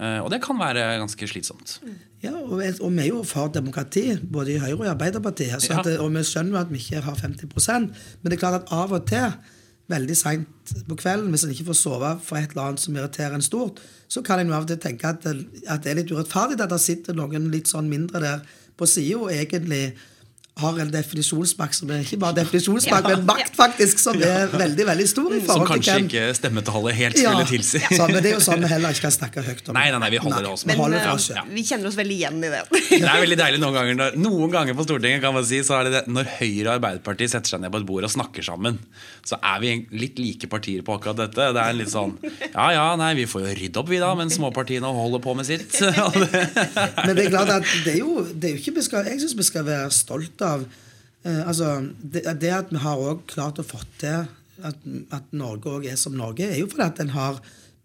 Eh, 0.00 0.18
Og 0.24 0.30
det 0.32 0.40
kan 0.42 0.58
være 0.58 0.82
ganske 1.00 1.26
slitsomt. 1.30 1.78
Ja, 2.20 2.32
og, 2.34 2.58
vi- 2.58 2.72
og 2.82 2.90
vi 2.92 3.02
er 3.04 3.08
jo 3.12 3.22
for 3.22 3.48
demokrati, 3.48 4.16
både 4.20 4.54
i 4.56 4.58
Høyre 4.58 4.78
og 4.80 4.86
i 4.86 4.92
Arbeiderpartiet. 4.94 5.60
Så 5.62 5.70
Ja. 5.72 5.80
at, 5.80 5.86
og 6.00 6.10
vi 6.12 6.18
skjønner 6.26 6.50
jo 6.50 6.56
at 6.66 6.70
vi 6.72 6.78
ikke 6.82 7.02
har 7.02 7.14
50% 7.14 7.68
men 7.68 8.30
det 8.30 8.32
er 8.32 8.42
klart 8.42 8.62
at 8.62 8.72
av 8.72 8.92
og 8.92 9.06
til, 9.06 9.32
veldig 9.90 10.16
seint 10.16 10.72
på 10.88 10.96
kvelden, 10.96 11.28
hvis 11.32 11.44
en 11.44 11.52
ikke 11.52 11.68
får 11.68 11.76
sove 11.76 12.10
for 12.24 12.40
et 12.40 12.54
eller 12.54 12.70
annet 12.70 12.82
som 12.82 12.96
irriterer 12.96 13.36
en 13.36 13.44
stort, 13.44 13.82
så 14.08 14.22
kan 14.24 14.40
en 14.40 14.52
av 14.54 14.64
og 14.64 14.70
til 14.70 14.80
tenke 14.80 15.10
at 15.10 15.24
det, 15.26 15.34
at 15.68 15.84
det 15.84 15.92
er 15.92 16.00
litt 16.00 16.12
urettferdig 16.12 16.60
at 16.60 16.72
det 16.72 16.80
sitter 16.80 17.16
noen 17.16 17.50
litt 17.52 17.68
sånn 17.68 17.90
mindre 17.90 18.22
der 18.24 18.44
på 18.78 18.88
sida 18.88 19.20
og 19.20 19.32
egentlig 19.34 19.82
har 20.62 20.76
en 20.78 20.90
definisjonsmakt 20.94 21.74
som 21.74 21.90
er 21.90 22.04
ikke 22.04 22.16
bare 22.22 22.36
definisjonsmakt, 22.40 23.08
Ja. 23.10 23.16
men 23.16 23.24
makt 23.26 23.56
faktisk 23.58 23.98
som 23.98 24.14
er 24.22 24.46
veldig 24.52 24.84
veldig 24.86 25.06
stor. 25.10 25.32
i 25.34 25.40
forhold 25.42 25.48
til 25.48 25.54
Som 25.54 25.66
kanskje 25.66 25.94
hvem- 25.96 26.06
ikke 26.06 26.36
stemmetallet 26.38 26.94
helt 26.94 27.18
Ja, 27.18 27.32
skulle 27.32 27.46
tilsi. 27.48 27.80
Så, 27.90 28.06
men 28.06 28.22
det 28.22 28.30
er 28.30 28.36
jo 28.36 28.42
sånn 28.44 28.62
vi 28.62 28.68
heller 28.70 28.94
ikke 28.94 29.02
kan 29.08 29.14
snakke 29.16 29.42
høyt 29.42 29.68
om. 29.68 29.74
Nei, 29.74 29.88
nei, 29.90 29.98
nei, 30.04 30.10
vi 30.14 30.20
holder 30.22 30.46
oss 30.52 30.62
med- 30.64 30.76
vi 30.76 30.82
holder 30.84 31.00
Men 31.02 31.14
oss, 31.16 31.26
ja. 31.34 31.42
vi 31.50 31.64
kjenner 31.66 31.90
oss 31.90 31.96
veldig 31.98 32.18
igjen 32.20 32.38
i 32.38 32.52
det. 32.54 32.62
Det 32.94 33.02
er 33.02 33.20
veldig 33.24 33.38
deilig 33.40 33.58
noen 33.64 33.74
ganger 33.74 34.16
Noen 34.16 34.50
ganger 34.54 34.76
på 34.78 34.84
Stortinget 34.86 35.20
kan 35.24 35.34
man 35.34 35.44
si 35.44 35.58
Så 35.66 35.74
er 35.80 35.88
det 35.88 35.92
det 35.96 36.02
Når 36.14 36.28
Høyre 36.38 36.68
og 36.70 36.74
Arbeiderpartiet 36.78 37.32
setter 37.32 37.50
seg 37.54 37.60
ned 37.64 37.72
på 37.74 37.80
et 37.80 37.86
bord 37.88 38.06
og 38.06 38.12
snakker 38.12 38.44
sammen 38.46 38.78
Så 39.26 39.36
er 39.42 39.58
vi 39.60 39.72
litt 39.98 40.18
like 40.22 40.46
partier 40.52 40.84
på 40.86 40.94
akkurat 40.94 41.16
dette 41.18 41.48
Det 41.56 41.62
er 41.64 41.74
litt 41.74 41.90
sånn 41.90 42.14
Ja, 42.54 42.68
ja, 42.76 42.84
nei, 43.00 43.10
vi 43.18 43.26
får 43.26 43.42
jo 43.48 43.54
rydde 43.58 43.82
opp 43.82 43.90
vi 43.90 43.98
da 44.02 44.12
Mens 44.14 44.38
småpartiene 44.38 44.86
holder 44.94 45.22
på 45.24 45.34
med 45.36 45.48
sitt 45.48 45.74
Men 45.82 47.16
det 47.16 47.26
er 47.26 47.30
klart 47.34 47.52
at 47.58 47.66
det 47.84 47.96
er 47.96 48.00
jo, 48.04 48.22
det 48.30 48.50
er 48.52 48.56
jo 48.56 48.62
ikke 48.62 49.02
Jeg 49.10 49.20
syns 49.24 49.36
vi 49.42 49.48
skal 49.50 49.66
være 49.66 49.90
stolt 49.94 50.43
av 50.46 50.64
eh, 51.24 51.42
altså, 51.48 51.74
det, 52.00 52.24
det 52.40 52.54
at 52.54 52.72
vi 52.72 52.80
har 52.84 53.00
også 53.00 53.28
klart 53.34 53.60
å 53.62 53.66
få 53.66 53.82
til 54.00 54.24
at, 54.64 54.88
at 55.12 55.30
Norge 55.34 55.70
også 55.72 55.90
er 55.90 56.00
som 56.00 56.16
Norge, 56.18 56.46
er 56.46 56.60
jo 56.60 56.70
fordi 56.70 56.86
at 56.86 57.00
en 57.04 57.14
har 57.16 57.40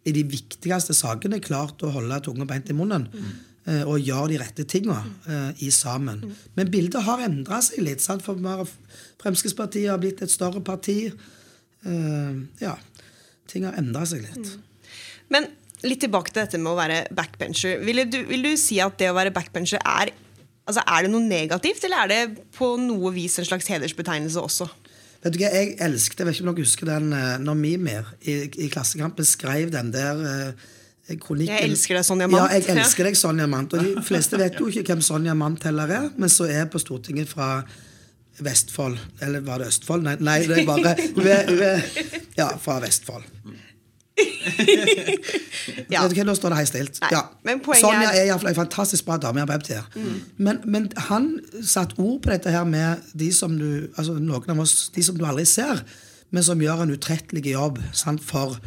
i 0.07 0.13
de 0.15 0.23
viktigste 0.23 0.95
sakene 0.95 1.41
klart 1.43 1.81
å 1.83 1.91
holde 1.93 2.21
tunga 2.25 2.45
beint 2.47 2.69
i 2.71 2.75
munnen. 2.77 3.07
eh, 3.67 3.83
Og 3.83 3.99
gjøre 3.99 4.29
de 4.31 4.37
rette 4.41 4.65
tinga 4.69 4.99
eh, 5.27 5.65
i 5.65 5.71
sammen. 5.75 6.21
Men 6.55 6.71
bildet 6.71 7.03
har 7.05 7.25
endra 7.25 7.59
seg 7.65 7.83
litt. 7.85 8.01
Sant? 8.01 8.23
For 8.25 8.37
Fremskrittspartiet 9.19 9.89
har 9.91 9.99
blitt 10.01 10.23
et 10.23 10.31
større 10.31 10.61
parti. 10.65 11.11
Eh, 11.85 12.39
ja, 12.63 12.77
ting 13.51 13.67
har 13.67 13.77
endra 13.81 14.05
seg 14.09 14.23
litt. 14.23 14.55
Men 15.29 15.49
litt 15.85 16.01
tilbake 16.03 16.31
til 16.31 16.43
dette 16.43 16.59
med 16.61 16.73
å 16.73 16.79
være 16.79 17.03
backbencher. 17.15 17.83
Vil 17.85 18.05
du, 18.09 18.21
vil 18.29 18.43
du 18.47 18.53
si 18.59 18.79
at 18.83 18.97
det 18.99 19.11
å 19.11 19.17
være 19.17 19.35
backbencher 19.35 19.83
er 19.83 20.11
Altså, 20.69 20.83
Er 20.85 21.05
det 21.05 21.11
noe 21.13 21.25
negativt, 21.25 21.83
eller 21.87 22.05
er 22.05 22.11
det 22.11 22.43
på 22.55 22.75
noe 22.81 23.13
vis 23.15 23.39
en 23.41 23.47
slags 23.47 23.69
hedersbetegnelse 23.71 24.41
også? 24.41 24.69
Vet 25.23 25.33
du 25.35 25.39
hva, 25.41 25.49
Jeg 25.51 25.75
elsket, 25.83 26.21
jeg 26.21 26.27
vet 26.27 26.37
ikke 26.37 26.45
om 26.45 26.51
dere 26.53 26.65
husker 26.67 26.91
den 26.93 27.13
eh, 27.15 27.37
når 27.43 27.57
Mimir 27.59 28.11
i, 28.21 28.43
i 28.47 28.69
Klassekampen 28.71 29.27
skrev 29.27 29.73
den 29.73 29.89
der 29.95 30.21
eh, 30.29 30.69
kronikken 31.17 31.55
Jeg 31.55 31.71
elsker 31.71 31.97
deg, 31.97 32.05
Sonja 32.05 32.29
Mandt. 32.29 32.53
Ja, 32.53 32.59
jeg 32.59 32.77
elsker 32.77 33.09
deg, 33.09 33.17
Sonja 33.19 33.49
Mandt. 33.49 33.75
Og 33.75 33.83
de 33.83 34.03
fleste 34.09 34.39
vet 34.39 34.59
jo 34.61 34.69
ikke 34.69 34.85
hvem 34.93 35.03
Sonja 35.03 35.35
Mandt 35.35 35.65
heller 35.67 35.95
er, 35.97 36.09
men 36.15 36.31
så 36.31 36.47
er 36.47 36.69
på 36.71 36.81
Stortinget 36.81 37.31
fra 37.31 37.49
Vestfold. 38.39 38.99
Eller 39.25 39.43
var 39.43 39.59
det 39.59 39.73
Østfold? 39.73 40.05
Nei, 40.05 40.15
nei 40.23 40.37
det 40.47 40.61
er 40.61 40.69
bare 40.69 40.93
hun 41.17 41.27
er, 41.27 41.49
hun 41.49 41.65
er, 41.65 41.89
Ja, 42.37 42.53
fra 42.61 42.79
Vestfold. 42.83 43.25
Ja. 45.89 46.03
Vet 46.03 46.13
du 46.13 46.19
hva, 46.19 46.25
Nå 46.29 46.35
står 46.37 46.53
det 46.53 46.59
helt 46.61 46.71
stilt. 46.71 46.99
Ja. 47.11 47.21
Sonja 47.79 48.11
er- 48.13 48.29
er 48.33 48.47
en 48.49 48.55
fantastisk 48.57 49.05
bra 49.05 49.17
dame. 49.17 49.39
i 49.39 49.41
Arbeiderpartiet. 49.41 49.95
Mm. 49.95 50.21
Men, 50.37 50.59
men 50.65 50.89
han 51.09 51.39
satte 51.63 51.97
ord 51.99 52.21
på 52.23 52.29
dette 52.33 52.51
her 52.53 52.63
med 52.65 52.97
de 53.13 53.31
som 53.33 53.57
du 53.57 53.89
altså 53.97 54.17
noen 54.19 54.49
av 54.49 54.59
oss, 54.59 54.89
de 54.95 55.03
som 55.03 55.17
du 55.17 55.25
aldri 55.25 55.45
ser, 55.45 55.83
men 56.31 56.43
som 56.43 56.59
gjør 56.61 56.83
en 56.83 56.93
utrettelig 56.93 57.45
jobb 57.53 57.79
sant, 57.93 58.21
for, 58.23 58.59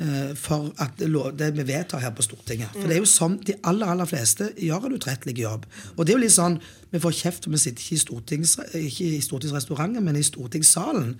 uh, 0.00 0.34
for 0.36 0.70
at 0.78 0.98
det, 1.00 1.50
vi 1.56 1.64
vedtar 1.64 2.02
her 2.04 2.10
på 2.16 2.22
Stortinget. 2.26 2.68
For 2.74 2.86
det 2.88 2.98
er 2.98 3.02
jo 3.04 3.08
sånn, 3.08 3.38
De 3.44 3.54
aller 3.64 3.86
aller 3.88 4.06
fleste 4.06 4.50
gjør 4.58 4.86
en 4.90 4.98
utrettelig 4.98 5.38
jobb. 5.40 5.64
Og 5.96 6.04
det 6.04 6.12
er 6.14 6.18
jo 6.18 6.24
litt 6.26 6.36
sånn, 6.36 6.60
Vi 6.92 6.98
får 6.98 7.12
kjeft 7.14 7.46
om 7.46 7.52
vi 7.54 7.58
sitter 7.62 7.82
ikke 7.82 7.94
i, 7.94 7.98
stortings, 8.02 8.56
ikke 8.74 9.04
i 9.14 9.20
stortingsrestauranten, 9.22 10.02
men 10.04 10.16
i 10.16 10.22
stortingssalen. 10.26 11.12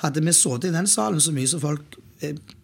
Hadde 0.00 0.22
vi 0.24 0.32
sittet 0.32 0.64
i 0.70 0.72
den 0.72 0.86
salen 0.88 1.20
så 1.20 1.30
mye 1.30 1.46
som 1.46 1.60
folk 1.60 1.98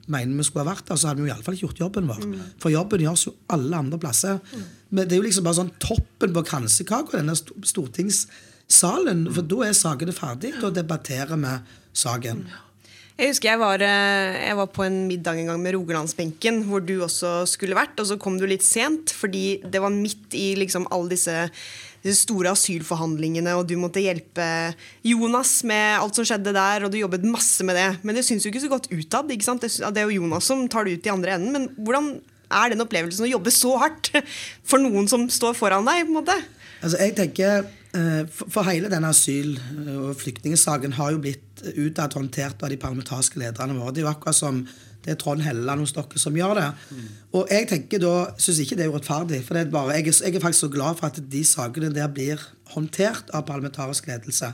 mener 0.07 0.37
vi 0.39 0.47
skulle 0.47 0.65
ha 0.67 0.73
vært 0.73 0.89
der, 0.89 0.99
så 1.01 1.11
hadde 1.11 1.23
vi 1.23 1.29
jo 1.29 1.35
iallfall 1.35 1.57
ikke 1.57 1.67
gjort 1.67 1.83
jobben 1.87 2.11
vår. 2.11 2.27
For 2.63 2.75
jobben 2.75 3.05
gjøres 3.05 3.27
jo 3.29 3.35
alle 3.55 3.81
andre 3.85 3.99
plasser. 4.03 4.43
Men 4.91 5.09
det 5.09 5.17
er 5.17 5.23
jo 5.23 5.27
liksom 5.27 5.47
bare 5.47 5.61
sånn 5.61 5.73
toppen 5.83 6.37
på 6.37 6.45
kransekaka, 6.51 7.19
denne 7.19 7.35
stortingssalen. 7.37 9.27
For 9.33 9.51
da 9.55 9.65
er 9.67 9.75
sakene 9.79 10.15
ferdige, 10.17 10.61
da 10.63 10.71
debatterer 10.75 11.37
vi 11.43 11.57
saken. 11.97 12.47
Jeg 13.17 13.31
husker 13.33 13.49
jeg 13.49 13.61
var, 13.63 13.81
eh, 13.81 14.35
jeg 14.45 14.57
var 14.59 14.67
på 14.69 14.85
en 14.85 14.97
middag 15.09 15.39
en 15.41 15.47
gang 15.49 15.61
med 15.65 15.73
Rogalandsbenken, 15.73 16.67
hvor 16.69 16.83
du 16.85 16.99
også 17.01 17.47
skulle 17.49 17.79
vært, 17.79 17.97
og 17.97 18.11
så 18.11 18.19
kom 18.21 18.37
du 18.37 18.45
litt 18.45 18.65
sent, 18.67 19.09
fordi 19.09 19.63
det 19.65 19.81
var 19.81 19.95
midt 19.95 20.37
i 20.37 20.51
liksom 20.61 20.85
alle 20.93 21.15
disse, 21.15 21.49
disse 22.07 22.25
store 22.27 22.53
asylforhandlingene, 22.55 23.57
og 23.59 23.67
du 23.69 23.75
måtte 23.81 24.03
hjelpe 24.05 24.47
Jonas 25.07 25.59
med 25.69 25.99
alt 25.99 26.19
som 26.19 26.27
skjedde 26.29 26.55
der, 26.57 26.87
og 26.87 26.93
du 26.93 27.01
jobbet 27.01 27.27
masse 27.29 27.67
med 27.67 27.79
det. 27.79 27.89
Men 28.07 28.19
det 28.19 28.25
syns 28.27 28.47
jo 28.47 28.53
ikke 28.53 28.65
så 28.65 28.73
godt 28.73 28.91
utad. 28.93 29.31
ikke 29.31 29.49
sant? 29.49 29.67
Det 29.67 30.03
er 30.03 30.09
jo 30.09 30.23
Jonas 30.23 30.49
som 30.49 30.65
tar 30.71 30.87
det 30.87 30.97
ut 30.97 31.09
i 31.09 31.15
andre 31.15 31.37
enden. 31.37 31.53
Men 31.57 31.69
hvordan 31.77 32.15
er 32.47 32.73
den 32.73 32.85
opplevelsen 32.85 33.27
å 33.27 33.33
jobbe 33.33 33.53
så 33.55 33.75
hardt 33.83 34.13
for 34.69 34.83
noen 34.83 35.11
som 35.11 35.27
står 35.33 35.57
foran 35.59 35.89
deg? 35.89 36.07
på 36.07 36.15
en 36.15 36.21
måte? 36.21 36.39
Altså, 36.83 36.99
jeg 37.01 37.17
tenker, 37.17 37.67
eh, 37.97 38.23
for 38.31 38.63
hele 38.69 38.91
denne 38.93 39.11
asyl- 39.11 39.59
og 39.97 40.17
flyktningsaken 40.21 40.95
har 40.99 41.15
jo 41.15 41.23
blitt 41.25 41.63
utad 41.75 42.15
håndtert 42.15 42.63
av 42.63 42.71
de 42.71 42.77
parlamentariske 42.81 43.41
lederne 43.41 43.79
våre. 43.79 43.95
Det 43.95 44.03
er 44.03 44.07
jo 44.07 44.13
akkurat 44.13 44.37
som 44.37 44.67
det 45.07 45.15
er 45.15 45.19
Trond 45.21 45.45
Helleland 45.47 45.85
hos 45.85 45.95
dere 45.95 46.19
som 46.19 46.35
gjør 46.35 46.57
det. 46.59 46.67
Og 47.39 47.53
jeg 47.55 47.69
tenker 47.71 48.01
da, 48.03 48.15
syns 48.43 48.59
ikke 48.65 48.79
det 48.79 48.89
er 48.89 48.95
urettferdig. 48.95 49.39
For 49.47 49.55
det 49.55 49.63
er 49.63 49.71
bare, 49.71 49.95
jeg, 49.95 50.09
er, 50.11 50.17
jeg 50.27 50.35
er 50.35 50.43
faktisk 50.43 50.65
så 50.67 50.71
glad 50.73 50.99
for 50.99 51.07
at 51.07 51.21
de 51.33 51.43
sakene 51.47 51.93
der 51.95 52.11
blir 52.11 52.43
håndtert 52.75 53.31
av 53.31 53.45
parlamentarisk 53.47 54.09
ledelse. 54.11 54.51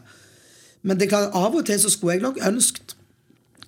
Men 0.85 1.01
det 1.01 1.07
er 1.07 1.15
klart, 1.15 1.39
av 1.39 1.57
og 1.57 1.65
til 1.67 1.81
så 1.81 1.93
skulle 1.93 2.19
jeg 2.19 2.25
nok 2.27 2.43
ønsket 2.45 2.93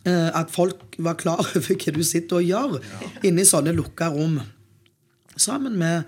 eh, 0.05 0.29
at 0.29 0.53
folk 0.53 0.99
var 0.99 1.17
klar 1.21 1.41
over 1.57 1.73
hva 1.73 1.97
du 1.97 2.03
sitter 2.05 2.43
og 2.43 2.51
gjør 2.53 2.77
ja. 2.83 3.11
inni 3.31 3.49
sånne 3.49 3.73
lukka 3.73 4.11
rom. 4.13 4.43
Sammen 5.41 5.81
med 5.81 6.05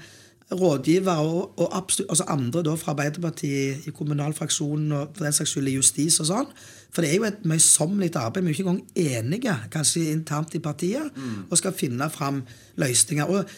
rådgivere 0.52 1.18
og, 1.26 1.58
og 1.58 1.76
absolutt, 1.76 2.10
altså 2.10 2.24
andre 2.30 2.62
da 2.62 2.74
fra 2.78 2.92
Arbeiderpartiet 2.94 3.86
i 3.88 3.92
kommunalfraksjonen 3.94 4.92
og 4.94 5.16
for 5.16 5.26
den 5.26 5.34
saks 5.34 5.54
skyld 5.56 5.70
i 5.72 5.74
justis 5.74 6.20
og 6.22 6.28
sånn. 6.30 6.52
For 6.94 7.02
det 7.02 7.10
er 7.10 7.18
jo 7.18 7.26
et 7.26 7.46
møysommelig 7.48 8.12
arbeid. 8.16 8.44
Vi 8.44 8.52
er 8.52 8.54
jo 8.54 8.58
ikke 8.60 8.68
engang 8.70 9.24
enige 9.24 9.56
kanskje 9.74 10.04
internt 10.12 10.54
i 10.54 10.62
partiet 10.62 11.18
og 11.50 11.58
skal 11.58 11.74
finne 11.76 12.06
fram 12.14 12.44
løsninger. 12.78 13.26
Og 13.26 13.50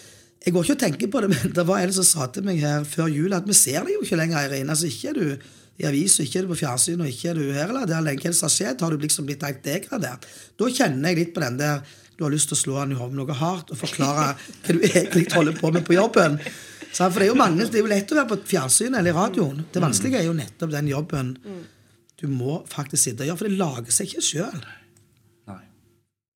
jeg 0.44 0.54
går 0.54 0.64
ikke 0.64 0.76
og 0.78 0.80
tenker 0.80 1.12
på 1.12 1.20
det, 1.20 1.30
men 1.34 1.54
det 1.54 1.66
var 1.68 1.84
en 1.84 1.92
som 1.92 2.08
sa 2.08 2.30
til 2.32 2.48
meg 2.48 2.64
her 2.64 2.88
før 2.88 3.12
jul 3.12 3.36
at 3.36 3.46
vi 3.46 3.56
ser 3.58 3.84
deg 3.84 3.98
jo 3.98 4.02
ikke 4.06 4.20
lenger, 4.22 4.40
Eirin. 4.40 4.72
Altså, 4.72 4.88
ikke 4.88 5.12
er 5.12 5.20
du 5.20 5.54
i 5.78 5.86
avis, 5.86 6.16
og 6.18 6.26
ikke 6.26 6.40
er 6.40 6.46
du 6.46 6.52
på 6.54 6.60
fjernsyn, 6.64 7.04
og 7.04 7.12
ikke 7.12 7.30
er 7.30 7.38
du 7.38 7.52
her 7.52 7.68
eller 7.68 7.86
der 7.86 8.02
lenge. 8.02 8.32
Hva 8.32 8.48
har 8.48 8.54
skjedd? 8.54 8.80
Har 8.82 8.94
du 8.94 9.04
liksom 9.04 9.28
blitt 9.28 9.44
degradert? 9.64 10.24
Da 10.58 10.70
kjenner 10.72 11.12
jeg 11.12 11.20
litt 11.20 11.36
på 11.36 11.44
den 11.44 11.60
der 11.60 11.84
du 12.18 12.24
har 12.24 12.32
lyst 12.34 12.50
til 12.50 12.56
å 12.56 12.58
slå 12.58 12.78
han 12.80 12.90
i 12.90 12.96
hodet 12.98 13.14
noe 13.14 13.34
hardt 13.38 13.68
og 13.70 13.78
forklare 13.78 14.32
hva 14.64 14.74
du 14.74 14.82
egentlig 14.88 15.28
holder 15.36 15.54
på 15.60 15.70
med 15.74 15.86
på 15.86 15.94
jobben. 15.94 16.40
Sant? 16.92 17.12
For 17.12 17.20
det 17.20 17.28
er 17.28 17.32
jo 17.32 17.38
mange, 17.38 17.66
det 17.68 17.78
er 17.78 17.84
jo 17.84 17.90
lett 17.90 18.14
å 18.14 18.18
være 18.18 18.32
på 18.32 18.40
fjernsyn 18.54 18.96
eller 18.96 19.12
i 19.12 19.16
radioen. 19.16 19.64
Det 19.72 19.82
vanskelige 19.82 20.22
er 20.22 20.28
jo 20.28 20.36
nettopp 20.36 20.72
den 20.72 20.90
jobben 20.90 21.34
du 22.18 22.26
må 22.26 22.56
faktisk 22.66 23.04
sitte 23.04 23.22
og 23.22 23.28
gjøre, 23.28 23.38
for 23.38 23.46
det 23.46 23.58
lager 23.60 23.94
seg 23.94 24.10
ikke 24.10 24.24
sjøl. 24.26 24.62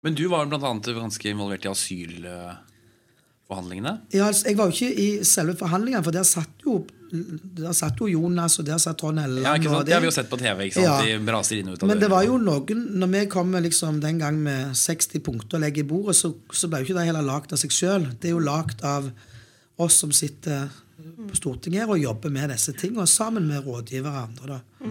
Men 0.02 0.16
du 0.18 0.24
var 0.32 0.48
annet 0.50 0.88
ganske 0.98 1.30
involvert 1.30 1.66
i 1.66 1.70
asylforhandlingene. 1.70 3.94
Ja, 4.16 4.26
altså, 4.32 4.48
jeg 4.50 4.58
var 4.58 4.66
jo 4.70 4.74
ikke 4.74 4.94
i 4.98 5.24
selve 5.28 5.56
forhandlingene, 5.60 6.04
for 6.06 6.12
der 6.16 6.24
satt 6.26 6.50
jo, 6.66 6.86
der 7.12 7.74
satt 7.78 8.00
jo 8.02 8.08
Jonas, 8.10 8.60
og 8.62 8.66
der 8.66 8.78
satt 8.82 8.98
Trond 9.02 9.20
Helleland. 9.22 9.46
Ja, 9.46 9.54
ikke 9.60 9.72
sant? 9.76 9.86
Det 9.90 9.94
har 9.94 10.02
vi 10.02 10.08
jo 10.10 10.16
sett 10.16 10.30
på 10.32 10.38
TV. 10.42 10.58
ikke 10.66 10.76
sant? 10.80 10.88
Ja. 10.88 10.96
De 11.06 11.12
braser 11.28 11.56
inn 11.62 11.70
og 11.70 11.74
ut 11.76 11.82
av 11.86 11.90
Men 11.92 12.00
det 12.02 12.10
var 12.14 12.24
jo 12.26 12.36
noen 12.42 12.80
Når 13.02 13.10
vi 13.14 13.22
kom 13.36 13.50
liksom 13.68 13.94
den 14.02 14.18
gang 14.22 14.36
med 14.42 14.62
60 14.78 15.20
punkter 15.26 15.56
å 15.60 15.62
legge 15.66 15.80
i 15.84 15.90
bordet, 15.92 16.16
så, 16.18 16.28
så 16.50 16.66
ble 16.72 16.78
jo 16.82 16.86
ikke 16.90 16.98
det 16.98 17.10
heller 17.12 17.26
lagd 17.28 17.50
av 17.54 17.60
seg 17.62 17.72
sjøl. 17.76 18.04
Det 18.18 18.28
er 18.32 18.36
jo 18.38 18.42
lagd 18.42 18.80
av 18.82 19.04
oss 19.86 20.00
som 20.04 20.14
sitter 20.16 20.70
på 21.02 21.38
Stortinget 21.38 21.90
og 21.90 22.00
jobber 22.02 22.34
med 22.34 22.54
disse 22.54 22.74
tingene, 22.78 23.08
sammen 23.10 23.48
med 23.50 23.66
rådgivere 23.66 24.12
og 24.12 24.30
andre. 24.30 24.58
da. 24.58 24.90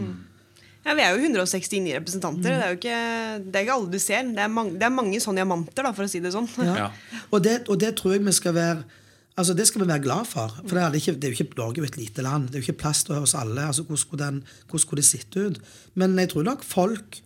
Ja, 0.85 0.94
Vi 0.97 1.02
er 1.04 1.11
jo 1.12 1.26
169 1.28 1.92
representanter. 1.99 2.49
Det 2.49 2.64
er 2.64 2.70
jo 2.73 2.78
ikke, 2.78 3.00
det 3.44 3.59
er 3.59 3.66
ikke 3.66 3.75
alle 3.76 3.92
du 3.92 3.99
ser. 4.00 4.30
Det 4.32 4.40
er, 4.40 4.49
mange, 4.49 4.78
det 4.80 4.87
er 4.88 4.94
mange 4.94 5.20
sånne 5.20 5.42
diamanter, 5.42 5.85
da, 5.85 5.92
for 5.97 6.06
å 6.06 6.11
si 6.11 6.23
det 6.25 6.32
sånn. 6.35 6.49
Ja. 6.64 6.87
Ja. 6.87 7.20
Og, 7.28 7.42
det, 7.44 7.59
og 7.68 7.80
det 7.82 7.92
tror 8.00 8.16
jeg 8.16 8.25
vi 8.26 8.37
skal 8.37 8.56
være 8.56 8.82
Altså 9.38 9.54
Det 9.56 9.64
skal 9.68 9.80
vi 9.80 9.87
være 9.88 10.02
glad 10.04 10.26
for. 10.28 10.52
For 10.66 10.76
det 10.76 10.82
er, 10.82 10.97
ikke, 10.99 11.12
det 11.16 11.25
er 11.25 11.32
jo 11.32 11.37
ikke 11.38 11.56
Norge 11.56 11.80
er 11.80 11.87
et 11.87 11.97
lite 11.97 12.23
land. 12.26 12.49
Det 12.50 12.59
er 12.59 12.61
jo 12.61 12.66
ikke 12.66 12.82
plass 12.82 13.04
til 13.06 13.14
oss 13.16 13.32
alle. 13.38 13.62
altså 13.62 13.87
Hvordan 13.87 14.00
skulle, 14.02 14.25
den, 14.26 14.40
hvordan 14.66 14.82
skulle 14.82 15.00
det 15.00 15.06
sitte 15.06 15.44
ut? 15.47 15.61
Men 15.94 16.18
jeg 16.18 16.32
tror 16.35 16.44
nok 16.44 16.64
folk 16.66 17.20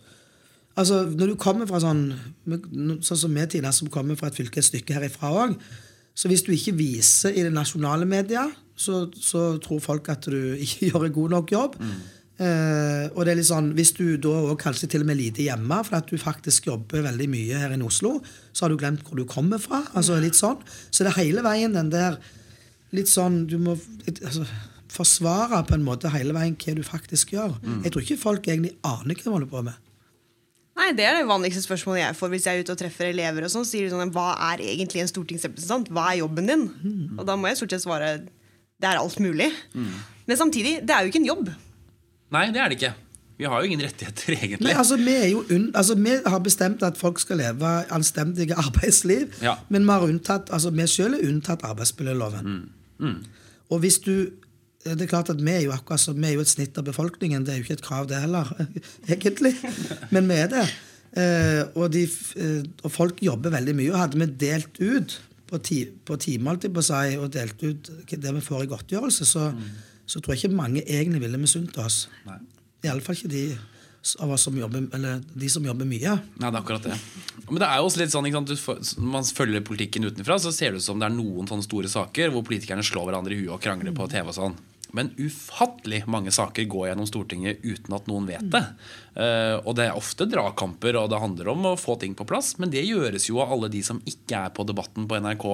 altså 0.76 1.00
Når 1.10 1.32
du 1.32 1.34
kommer 1.40 1.66
fra 1.70 1.80
sånn 1.82 2.04
Sånn 2.46 3.18
som 3.18 3.34
vi, 3.34 3.46
Tina, 3.50 3.72
som 3.74 3.90
kommer 3.90 4.18
fra 4.20 4.30
et 4.30 4.38
fylke 4.38 4.60
et 4.60 4.68
stykke 4.68 4.94
herifra 4.94 5.32
òg. 5.32 5.56
Så 6.14 6.30
hvis 6.30 6.44
du 6.46 6.52
ikke 6.54 6.76
viser 6.78 7.34
i 7.34 7.42
det 7.42 7.52
nasjonale 7.54 8.06
media, 8.06 8.46
så, 8.74 9.04
så 9.14 9.54
tror 9.62 9.82
folk 9.82 10.10
at 10.12 10.28
du 10.30 10.54
ikke 10.64 10.90
gjør 10.90 11.08
en 11.08 11.16
god 11.16 11.34
nok 11.38 11.54
jobb. 11.54 11.80
Eh, 12.34 13.04
og 13.14 13.20
det 13.22 13.30
er 13.30 13.38
litt 13.38 13.46
sånn, 13.46 13.68
Hvis 13.78 13.92
du 13.94 14.16
da 14.18 14.32
og 14.50 14.56
kanskje 14.58 14.88
til 14.90 15.04
og 15.04 15.10
med 15.10 15.20
lite 15.20 15.44
hjemme, 15.46 15.78
for 15.86 16.00
at 16.00 16.10
du 16.10 16.18
faktisk 16.18 16.66
jobber 16.70 17.04
veldig 17.06 17.28
mye 17.30 17.60
her 17.62 17.74
i 17.74 17.80
Oslo, 17.86 18.16
så 18.52 18.66
har 18.66 18.74
du 18.74 18.78
glemt 18.80 19.04
hvor 19.06 19.18
du 19.20 19.26
kommer 19.30 19.62
fra. 19.62 19.84
altså 19.94 20.18
litt 20.22 20.38
sånn. 20.38 20.58
Så 20.90 21.04
det 21.04 21.12
er 21.12 21.22
hele 21.22 21.44
veien 21.46 21.76
den 21.76 21.92
der 21.94 22.18
litt 22.94 23.10
sånn 23.10 23.46
Du 23.50 23.58
må 23.58 23.74
altså, 24.06 24.46
forsvare 24.94 25.64
på 25.66 25.74
en 25.74 25.86
måte 25.86 26.10
hele 26.14 26.34
veien 26.34 26.54
hva 26.54 26.74
du 26.74 26.84
faktisk 26.86 27.34
gjør. 27.34 27.56
Jeg 27.82 27.94
tror 27.94 28.04
ikke 28.04 28.20
folk 28.20 28.46
egentlig 28.46 28.76
aner 28.86 29.14
hva 29.14 29.24
de 29.24 29.34
holder 29.34 29.50
på 29.50 29.62
med. 29.66 29.80
Nei, 30.76 30.88
Det 30.98 31.04
er 31.06 31.20
det 31.20 31.26
vanligste 31.28 31.62
spørsmålet 31.62 32.00
jeg 32.02 32.16
får 32.18 32.30
hvis 32.32 32.46
jeg 32.48 32.56
er 32.58 32.64
ute 32.66 32.72
og 32.74 32.78
treffer 32.80 33.06
elever. 33.12 33.44
og 33.46 33.50
sånn, 33.52 33.64
sier 33.68 33.86
de 33.86 33.92
sånn, 33.94 34.10
Hva 34.14 34.32
er 34.52 34.58
egentlig 34.64 35.04
en 35.04 35.10
stortingsrepresentant? 35.12 35.88
Hva 35.94 36.08
er 36.12 36.18
jobben 36.24 36.46
din? 36.50 36.64
Og 37.18 37.24
da 37.28 37.36
må 37.36 37.46
jeg 37.48 37.56
stort 37.62 37.70
sett 37.76 37.84
svare 37.86 38.14
det 38.82 38.88
er 38.90 38.98
alt 38.98 39.20
mulig. 39.22 39.46
Men 40.26 40.36
samtidig, 40.36 40.80
det 40.84 40.90
er 40.90 41.04
jo 41.06 41.12
ikke 41.12 41.20
en 41.22 41.28
jobb. 41.30 41.48
Nei, 42.34 42.50
det 42.50 42.60
er 42.60 42.68
det 42.72 42.76
ikke. 42.80 42.92
Vi 43.38 43.44
har 43.50 43.62
jo 43.62 43.66
ingen 43.70 43.80
rettigheter, 43.86 44.34
egentlig. 44.36 44.66
Nei, 44.66 44.74
altså, 44.78 44.96
vi, 44.98 45.14
er 45.14 45.28
jo 45.30 45.44
unn, 45.50 45.70
altså, 45.74 45.94
vi 45.98 46.16
har 46.26 46.38
bestemt 46.42 46.82
at 46.86 46.98
folk 46.98 47.18
skal 47.22 47.38
leve 47.38 47.70
anstendige 47.94 48.54
arbeidsliv, 48.64 49.30
Ja. 49.42 49.54
men 49.70 49.86
vi 49.86 49.90
har 49.94 50.04
unntatt, 50.10 50.50
altså, 50.54 50.70
vi 50.74 50.86
selv 50.90 51.14
er 51.18 51.28
unntatt 51.30 51.62
arbeidsmiljøloven. 51.64 52.68
Og 53.70 53.80
hvis 53.80 53.98
du 54.04 54.30
det 54.84 55.06
er 55.06 55.10
klart 55.10 55.30
at 55.32 55.40
Vi 55.40 55.52
er 55.52 55.62
jo 55.64 55.72
akkurat 55.72 56.02
som, 56.02 56.16
vi 56.20 56.28
er 56.28 56.34
jo 56.36 56.44
et 56.44 56.50
snitt 56.50 56.78
av 56.78 56.84
befolkningen. 56.84 57.44
Det 57.44 57.54
er 57.54 57.60
jo 57.60 57.66
ikke 57.66 57.78
et 57.78 57.86
krav, 57.86 58.08
det 58.10 58.20
heller, 58.20 58.50
egentlig. 59.08 59.54
Men 60.12 60.28
vi 60.28 60.40
er 60.42 60.50
det. 60.52 60.64
Eh, 61.14 61.62
og, 61.78 61.86
de, 61.94 62.04
eh, 62.42 62.64
og 62.82 62.92
folk 62.92 63.22
jobber 63.22 63.54
veldig 63.54 63.76
mye. 63.78 63.92
Og 63.92 64.00
hadde 64.02 64.20
vi 64.20 64.30
delt 64.44 64.80
ut 64.82 65.18
på, 65.50 65.60
ti, 65.64 65.84
på 65.86 66.18
time, 66.20 66.56
på 66.58 66.84
seg, 66.84 67.18
og 67.20 67.30
delt 67.34 67.62
ut 67.62 67.92
det 68.10 68.34
vi 68.38 68.42
får 68.44 68.64
i 68.64 68.72
godtgjørelse, 68.72 69.28
så, 69.28 69.50
så 70.06 70.20
tror 70.20 70.34
jeg 70.34 70.44
ikke 70.44 70.58
mange 70.58 70.82
egentlig 70.84 71.22
ville 71.24 71.40
misunt 71.40 71.78
oss. 71.80 72.04
Iallfall 72.84 73.16
ikke 73.16 73.32
de 73.32 73.46
av 74.20 74.34
oss 74.34 74.42
som 74.44 74.56
jobber, 74.58 74.84
eller 74.92 75.22
de 75.32 75.48
som 75.48 75.64
jobber 75.64 75.88
mye. 75.88 76.12
Nei, 76.36 76.48
det 76.50 76.50
er 76.50 76.60
akkurat 76.60 76.90
det. 76.90 76.98
Men 77.48 77.62
det 77.62 77.68
er 77.70 77.80
jo 77.80 77.88
også 77.88 78.02
litt 78.02 78.12
sånn? 78.12 78.28
Når 78.28 79.10
man 79.14 79.24
følger 79.24 79.64
politikken 79.64 80.04
utenfra, 80.04 80.36
så 80.42 80.52
ser 80.52 80.74
det 80.74 80.82
ut 80.82 80.86
som 80.86 81.00
det 81.00 81.08
er 81.08 81.14
noen 81.14 81.48
sånne 81.48 81.64
store 81.64 81.88
saker 81.88 82.34
hvor 82.34 82.44
politikerne 82.44 82.84
slår 82.84 83.08
hverandre 83.08 83.36
i 83.36 83.40
huet 83.40 83.54
og 83.56 83.62
krangler 83.64 83.96
på 83.96 84.08
TV 84.12 84.28
og 84.28 84.36
sånn. 84.36 84.58
Men 84.94 85.10
ufattelig 85.18 86.04
mange 86.10 86.32
saker 86.34 86.68
går 86.70 86.88
gjennom 86.88 87.08
Stortinget 87.10 87.64
uten 87.66 87.96
at 87.96 88.06
noen 88.10 88.28
vet 88.30 88.46
det. 88.52 88.62
Eh, 89.18 89.56
og 89.58 89.74
det 89.78 89.88
er 89.88 89.98
ofte 89.98 90.28
dragkamper, 90.30 90.98
og 91.00 91.10
det 91.10 91.20
handler 91.22 91.50
om 91.50 91.68
å 91.72 91.74
få 91.80 91.98
ting 92.00 92.14
på 92.14 92.26
plass. 92.30 92.54
Men 92.62 92.70
det 92.70 92.84
gjøres 92.86 93.26
jo 93.28 93.40
av 93.42 93.56
alle 93.56 93.70
de 93.72 93.82
som 93.86 94.00
ikke 94.06 94.46
er 94.46 94.54
på 94.54 94.66
Debatten 94.68 95.08
på 95.10 95.18
NRK 95.18 95.46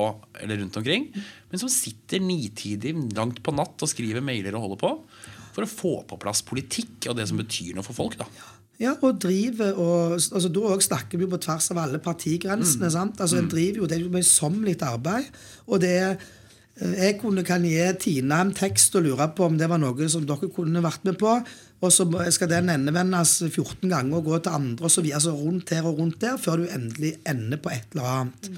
eller 0.44 0.61
rundt 0.61 0.76
omkring, 0.80 1.09
men 1.50 1.62
som 1.62 1.73
sitter 1.73 2.23
nitidig 2.23 2.94
langt 3.16 3.40
på 3.42 3.54
natt 3.56 3.80
og 3.80 3.90
skriver 3.90 4.25
mailer 4.25 4.56
og 4.56 4.68
holder 4.68 4.82
på. 4.85 4.94
For 5.56 5.66
å 5.66 5.70
få 5.70 5.94
på 6.09 6.18
plass 6.23 6.44
politikk 6.47 7.09
og 7.11 7.16
det 7.18 7.26
som 7.30 7.40
betyr 7.40 7.75
noe 7.76 7.87
for 7.87 7.97
folk. 7.97 8.18
da 8.20 8.28
Ja, 8.80 8.94
og 9.02 9.18
driver 9.20 9.75
og 9.76 10.12
altså, 10.16 10.49
Da 10.49 10.76
snakker 10.80 11.18
vi 11.18 11.26
jo 11.26 11.32
på 11.32 11.40
tvers 11.42 11.70
av 11.73 11.80
alle 11.82 11.99
partigrensene. 11.99 12.90
sant? 12.90 13.20
Altså, 13.20 13.38
En 13.38 13.49
driver 13.49 13.82
jo, 13.82 13.87
Det 13.87 13.99
er 13.99 14.04
jo 14.04 14.14
møysommelig 14.14 14.76
arbeid. 14.82 15.26
Og 15.66 15.80
det 15.80 15.90
er 15.90 16.16
Jeg 16.81 17.19
kunne, 17.21 17.45
kan 17.45 17.65
gi 17.67 17.77
Tina 18.01 18.41
en 18.41 18.55
tekst 18.57 18.95
og 18.97 19.05
lure 19.05 19.27
på 19.37 19.51
om 19.51 19.59
det 19.61 19.69
var 19.69 19.81
noe 19.83 20.09
som 20.09 20.25
dere 20.29 20.49
kunne 20.53 20.81
vært 20.85 21.05
med 21.05 21.19
på. 21.21 21.35
Og 21.81 21.93
så 21.93 22.05
skal 22.33 22.51
den 22.51 22.73
endevendes 22.73 23.39
14 23.47 23.89
ganger 23.89 24.19
og 24.19 24.29
gå 24.29 24.41
til 24.41 24.57
andre 24.57 24.89
og 24.89 24.93
så 24.93 25.05
videre. 25.05 25.21
Altså 25.21 25.37
rundt 25.37 25.73
her 25.73 25.89
og 25.89 26.01
rundt 26.01 26.21
der, 26.21 26.37
før 26.41 26.61
du 26.61 26.69
endelig 26.73 27.15
ender 27.29 27.61
på 27.61 27.73
et 27.73 27.97
eller 27.97 28.09
annet. 28.09 28.51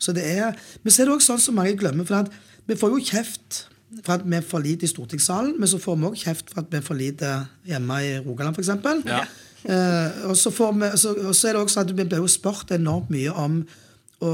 Så 0.00 0.14
det 0.16 0.24
er, 0.26 0.54
Men 0.82 0.90
så 0.90 1.02
er 1.02 1.06
det 1.06 1.14
også 1.14 1.32
sånn 1.32 1.44
som 1.46 1.58
mange 1.60 1.76
glemmer. 1.76 2.04
for 2.04 2.22
at 2.24 2.32
Vi 2.66 2.76
får 2.78 2.88
jo 2.88 3.04
kjeft 3.04 3.66
for 4.04 4.14
at 4.14 4.24
vi 4.24 4.36
er 4.36 4.46
for 4.46 4.62
lite 4.62 4.86
i 4.86 4.90
stortingssalen, 4.90 5.56
men 5.58 5.68
så 5.68 5.78
får 5.82 5.96
vi 5.98 6.06
også 6.06 6.24
kjeft 6.24 6.52
for 6.52 6.62
at 6.62 6.70
vi 6.70 6.78
er 6.78 6.86
for 6.86 6.94
lite 6.94 7.30
hjemme 7.66 7.96
i 8.06 8.18
Rogaland, 8.22 8.54
f.eks. 8.54 8.70
Ja. 9.06 9.24
Eh, 9.64 10.28
og, 10.28 10.36
så 10.36 10.50
vi, 10.50 10.90
så, 10.96 11.14
og 11.26 11.34
så 11.34 11.48
er 11.48 11.56
det 11.56 11.62
også 11.62 11.74
sånn 11.74 11.88
at 11.88 11.96
vi 11.98 12.06
blir 12.06 12.22
jo 12.22 12.30
spurt 12.30 12.70
enormt 12.72 13.10
mye 13.12 13.32
om 13.34 13.64
å 14.20 14.30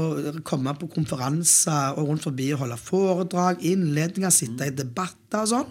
komme 0.47 0.73
på 0.75 0.89
konferanser 0.91 1.95
og 1.95 2.09
rundt 2.09 2.25
forbi 2.27 2.49
og 2.53 2.65
holde 2.65 2.79
foredrag, 2.81 3.63
innledninger, 3.63 4.33
sitte 4.33 4.67
i 4.67 4.75
debatter 4.75 5.45
og 5.45 5.51
sånn. 5.53 5.69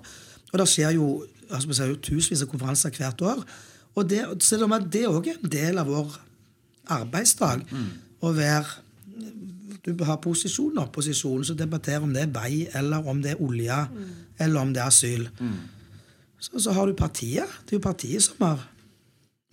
Og 0.53 0.61
det 0.63 0.69
skjer 0.73 0.97
jo, 0.97 1.11
altså, 1.51 1.91
jo 1.91 1.99
tusenvis 2.01 2.47
av 2.47 2.51
konferanser 2.53 2.95
hvert 2.97 3.27
år. 3.27 3.45
Og 3.97 4.09
det, 4.09 4.23
så 4.45 4.59
det, 4.61 4.81
det 4.93 5.05
er 5.05 5.13
òg 5.13 5.31
en 5.35 5.53
del 5.53 5.81
av 5.81 5.91
vår 5.93 6.17
arbeidsdag 6.97 7.65
å 8.25 8.33
være 8.37 8.83
du 9.87 9.93
har 10.03 10.19
posisjon 10.19 10.75
og 10.81 10.89
opposisjon 10.89 11.45
som 11.47 11.59
debatterer 11.59 12.03
om 12.03 12.11
det 12.11 12.25
er 12.25 12.33
vei, 12.35 12.67
eller 12.75 13.07
om 13.07 13.21
det 13.23 13.37
er 13.37 13.43
olje, 13.43 13.77
eller 14.43 14.59
om 14.61 14.73
det 14.75 14.83
er 14.83 14.91
asyl. 14.91 15.29
Så, 16.43 16.59
så 16.59 16.75
har 16.75 16.89
du 16.89 16.97
partiet. 16.99 17.53
Det 17.65 17.77
er 17.77 17.79
jo 17.79 17.85
partiet 17.85 18.25
som 18.25 18.43
har 18.43 18.65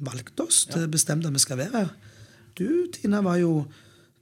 valgt 0.03 0.41
oss 0.41 0.63
til 0.72 0.88
bestemt 0.91 1.27
at 1.29 1.36
vi 1.36 1.43
skal 1.43 1.60
være 1.62 1.84
her. 1.84 1.93
Du, 2.58 2.65
Tina, 2.93 3.22
var 3.22 3.38
jo 3.41 3.65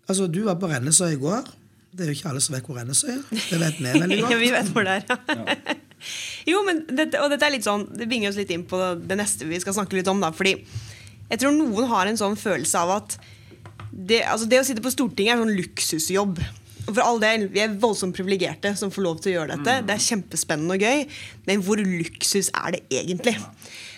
Altså, 0.09 0.27
du 0.27 0.41
var 0.47 0.57
på 0.61 0.69
Rennesøy 0.71 1.13
i 1.15 1.19
går. 1.21 1.49
Det 1.91 2.05
er 2.05 2.11
jo 2.11 2.15
ikke 2.17 2.29
alle 2.31 2.41
som 2.43 2.55
vet 2.55 2.67
hvor 2.67 2.77
Rennesøy 2.79 3.09
er. 3.13 3.21
Det 3.31 3.59
vet 3.61 3.79
vi 3.81 3.91
veldig 3.99 4.19
godt. 4.23 4.31
Ja, 4.33 4.39
vi 4.41 4.51
vet 4.55 4.71
hvor 4.73 4.87
det 4.87 4.95
er. 4.97 5.03
Ja. 5.27 5.75
jo, 6.51 6.63
men 6.67 6.83
dette, 6.89 7.19
og 7.21 7.29
dette 7.33 7.45
er 7.45 7.53
litt 7.53 7.67
sånn 7.67 7.83
Det 7.93 8.07
bringer 8.09 8.31
oss 8.31 8.39
litt 8.39 8.49
inn 8.55 8.63
på 8.65 8.79
det 8.97 9.17
neste 9.19 9.45
vi 9.49 9.59
skal 9.61 9.75
snakke 9.77 9.99
litt 9.99 10.09
om. 10.11 10.23
da 10.23 10.31
Fordi 10.35 10.55
jeg 11.31 11.39
tror 11.43 11.53
noen 11.55 11.87
har 11.91 12.09
en 12.09 12.19
sånn 12.19 12.39
følelse 12.39 12.79
av 12.81 12.95
at 12.97 13.19
det, 13.91 14.21
altså 14.23 14.47
det 14.47 14.59
å 14.61 14.65
sitte 14.65 14.83
på 14.83 14.91
Stortinget 14.91 15.33
er 15.33 15.37
en 15.39 15.45
sånn 15.45 15.59
luksusjobb. 15.59 16.41
Og 16.87 16.95
for 16.95 17.03
all 17.05 17.19
del, 17.21 17.45
Vi 17.53 17.61
er 17.61 17.75
voldsomt 17.79 18.15
privilegerte 18.17 18.71
som 18.79 18.91
får 18.91 19.03
lov 19.05 19.19
til 19.21 19.33
å 19.33 19.35
gjøre 19.35 19.57
dette. 19.59 19.75
Det 19.87 19.95
er 19.95 20.05
kjempespennende 20.07 20.77
og 20.77 20.83
gøy, 20.83 21.03
men 21.47 21.63
hvor 21.65 21.79
luksus 21.83 22.49
er 22.55 22.77
det 22.77 22.81
egentlig? 22.89 23.35
Eh, 23.37 23.90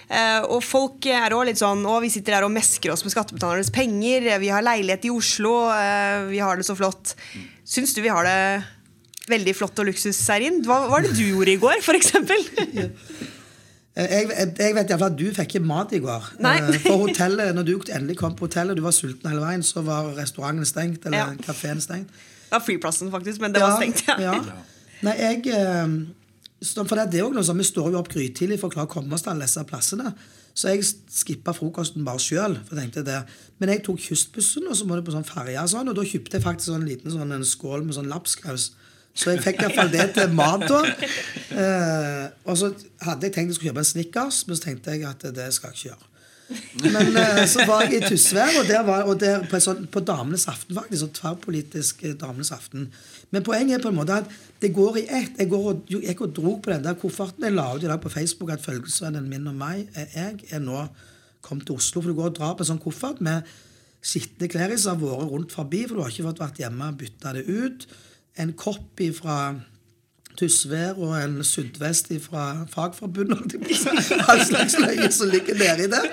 og 0.50 0.60
folk 0.64 1.06
er 1.10 1.32
også 1.34 1.48
litt 1.48 1.62
sånn 1.62 1.86
Å, 1.88 1.98
vi 2.04 2.10
sitter 2.14 2.36
her 2.38 2.46
og 2.48 2.52
mesker 2.54 2.92
oss 2.94 3.04
med 3.06 3.14
skattebetalernes 3.16 3.72
penger. 3.74 4.28
Vi 4.44 4.50
har 4.52 4.66
leilighet 4.66 5.06
i 5.08 5.14
Oslo. 5.14 5.54
eh, 5.74 6.26
vi 6.30 6.40
har 6.44 6.58
det 6.60 6.66
så 6.68 6.76
flott. 6.76 7.16
Syns 7.66 7.94
du 7.96 8.02
vi 8.04 8.12
har 8.12 8.24
det 8.28 8.64
veldig 9.32 9.54
flott 9.56 9.80
og 9.80 9.88
luksus, 9.88 10.20
her 10.28 10.44
Hva 10.66 10.82
hva 10.84 10.90
var 10.92 11.02
det 11.06 11.14
du 11.16 11.24
gjorde 11.24 11.54
i 11.56 11.62
går, 11.62 11.80
f.eks.? 11.82 12.14
Eh, 13.94 14.10
Jeg, 14.10 14.26
jeg, 14.58 14.74
vet 14.74 14.90
i 14.90 14.90
hvert 14.90 15.00
fall 15.04 15.12
at 15.12 15.18
du 15.20 15.28
fikk 15.38 15.52
ikke 15.54 15.68
mat 15.70 15.92
i 15.94 16.00
går. 16.02 16.30
Nei. 16.42 16.56
Eh, 16.66 16.80
For 16.82 17.04
hotellet, 17.04 17.52
når 17.54 17.68
du 17.68 17.74
endelig 17.94 18.16
kom 18.18 18.34
på 18.34 18.48
hotellet 18.48 18.74
du 18.80 18.82
var 18.82 18.96
sulten 18.96 19.30
hele 19.30 19.44
veien, 19.44 19.62
så 19.62 19.84
var 19.86 20.08
restauranten 20.18 20.66
stengt, 20.66 21.06
eller 21.06 21.20
Ja. 21.20 21.28
kafeen 21.46 21.78
stengt. 21.84 22.10
Det 22.10 22.56
var 22.58 22.64
flyplassen, 22.66 23.12
faktisk, 23.14 23.40
men 23.44 23.54
det 23.54 23.62
var 23.62 23.78
stengt. 23.78 24.02
Ja. 24.08 24.18
ja. 24.18 24.34
Nei, 25.06 25.14
jeg 25.20 25.46
eh, 25.54 25.94
For 26.64 26.96
det 26.96 27.20
er 27.20 27.26
jo 27.26 27.34
noe 27.36 27.44
sånn, 27.44 27.60
Vi 27.60 27.68
står 27.68 27.92
jo 27.92 28.00
opp 28.00 28.12
grytidlig 28.14 28.60
for 28.62 28.72
å 28.72 28.76
klare 28.76 28.88
å 28.88 28.94
komme 28.94 29.16
oss 29.16 29.26
til 29.26 29.34
alle 29.34 29.48
disse 29.48 29.64
plassene. 29.68 30.14
Så 30.54 30.70
jeg 30.70 30.86
skippa 30.86 31.54
frokosten 31.58 32.06
bare 32.06 32.22
sjøl. 32.22 32.60
Men 32.72 33.72
jeg 33.74 33.84
tok 33.86 34.00
kystbussen, 34.00 34.68
og 34.70 34.78
så 34.78 34.86
må 34.88 34.96
du 34.96 35.06
på 35.06 35.16
sånn 35.16 35.28
ferje, 35.28 35.58
og 35.60 35.72
sånn, 35.72 35.90
og 35.90 35.98
da 35.98 36.06
kjøpte 36.06 36.38
jeg 36.38 36.46
faktisk 36.46 36.70
sånn 36.70 36.88
liten 36.88 37.14
sånn, 37.14 37.34
en 37.34 37.48
skål 37.48 37.86
med 37.88 37.98
sånn 37.98 38.12
lapskaus. 38.12 38.72
Så 39.14 39.34
jeg 39.34 39.44
fikk 39.46 39.62
iallfall 39.62 39.92
det 39.94 40.08
til 40.16 40.34
mat. 40.38 40.68
da. 40.70 40.84
Eh, 41.54 42.24
og 42.50 42.56
så 42.58 42.72
hadde 43.06 43.28
jeg 43.28 43.34
tenkt 43.36 43.52
jeg 43.52 43.58
skulle 43.60 43.70
kjøpe 43.70 43.82
en 43.84 43.86
Snickers, 43.86 44.40
men 44.48 44.58
så 44.58 44.64
tenkte 44.64 44.96
jeg 44.96 45.04
at 45.06 45.22
det 45.36 45.44
skal 45.54 45.70
jeg 45.70 45.76
ikke 45.78 45.90
gjøre. 45.92 46.13
Men 46.84 47.16
uh, 47.16 47.44
så 47.50 47.66
var 47.68 47.86
jeg 47.86 48.02
i 48.02 48.10
Tysvær, 48.12 48.60
og 48.60 48.68
der 48.68 48.84
var 48.86 49.08
og 49.10 49.20
der 49.22 49.46
på, 49.48 49.58
en 49.58 49.64
sånn, 49.64 49.86
på 49.92 50.04
Damenes 50.06 50.46
aften, 50.52 50.76
faktisk. 50.76 51.00
Sånn 51.06 51.16
tverrpolitisk 51.18 52.04
eh, 52.04 52.16
Damenes 52.20 52.52
aften. 52.56 52.90
Men 53.34 53.46
poenget 53.46 53.80
er 53.80 53.86
på 53.86 53.92
en 53.94 53.98
måte 53.98 54.20
at 54.24 54.30
det 54.62 54.74
går 54.76 55.02
i 55.02 55.06
ett. 55.08 55.40
Jeg, 55.40 55.50
går 55.52 55.70
og, 55.72 55.92
jeg 55.94 56.18
og 56.20 56.36
dro 56.36 56.56
på 56.62 56.74
den 56.74 56.86
der 56.86 56.98
kofferten. 57.00 57.48
Jeg 57.48 57.56
la 57.56 57.70
ut 57.74 57.86
i 57.86 57.90
dag 57.90 58.02
på 58.04 58.12
Facebook 58.14 58.54
at 58.54 58.64
følgesvennen 58.64 59.30
min 59.32 59.50
og 59.50 59.58
meg, 59.60 59.88
eh, 59.98 60.18
jeg, 60.18 60.48
er 60.54 60.64
nå 60.64 60.86
kommet 61.44 61.68
til 61.70 61.80
Oslo. 61.80 62.04
For 62.04 62.12
du 62.12 62.20
går 62.20 62.34
og 62.34 62.40
drar 62.40 62.58
på 62.58 62.66
en 62.66 62.74
sånn 62.74 62.84
koffert 62.84 63.24
med 63.24 63.48
skitne 64.04 64.50
klær 64.52 64.74
i 64.74 64.80
som 64.80 65.00
har 65.00 65.22
vært 65.24 65.32
rundt 65.32 65.56
forbi, 65.56 65.86
for 65.88 65.96
du 65.96 66.04
har 66.04 66.12
ikke 66.12 66.28
fått 66.28 66.44
vært 66.44 66.60
hjemme 66.66 66.90
og 66.92 67.00
bytta 67.00 67.38
det 67.38 67.46
ut. 67.48 67.88
En 68.44 68.52
kopp 68.60 69.04
fra 69.16 69.38
Tysvær 70.40 70.98
og 70.98 71.14
en 71.20 71.36
suddvest 71.46 72.10
fra 72.24 72.44
Fagforbundet. 72.72 73.54
All 74.30 74.42
slags 74.46 74.76
løye 74.82 75.10
som 75.14 75.30
ligger 75.30 75.58
nedi 75.60 75.86
der. 75.92 76.08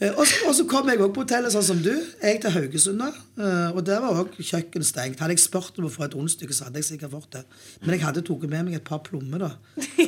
Eh, 0.00 0.12
Og 0.16 0.26
så, 0.26 0.38
og 0.48 0.54
så 0.56 0.64
kom 0.70 0.88
jeg 0.88 1.00
òg 1.04 1.12
på 1.14 1.24
hotellet 1.24 1.52
sånn 1.54 1.66
som 1.66 1.82
du. 1.84 1.90
Jeg 2.22 2.40
til 2.42 2.54
Haugesund. 2.54 3.02
eh, 3.02 3.68
Og 3.76 3.82
der 3.86 4.00
var 4.04 4.22
òg 4.22 4.34
kjøkkenet 4.40 4.88
stengt. 4.88 5.20
Hadde 5.20 5.36
jeg 5.36 5.44
spurt 5.44 5.78
om 5.78 5.88
å 5.88 5.92
få 5.92 6.06
et 6.08 6.16
rundstykke, 6.16 6.54
så 6.56 6.68
hadde 6.70 6.80
jeg 6.80 6.88
sikkert 6.92 7.12
fått 7.12 7.30
det. 7.36 7.44
Men 7.82 7.96
jeg 7.98 8.04
hadde 8.06 8.24
tatt 8.26 8.48
med 8.48 8.64
meg 8.70 8.74
et 8.80 8.84
par 8.88 9.02
plommer 9.04 9.38
da, 9.46 9.50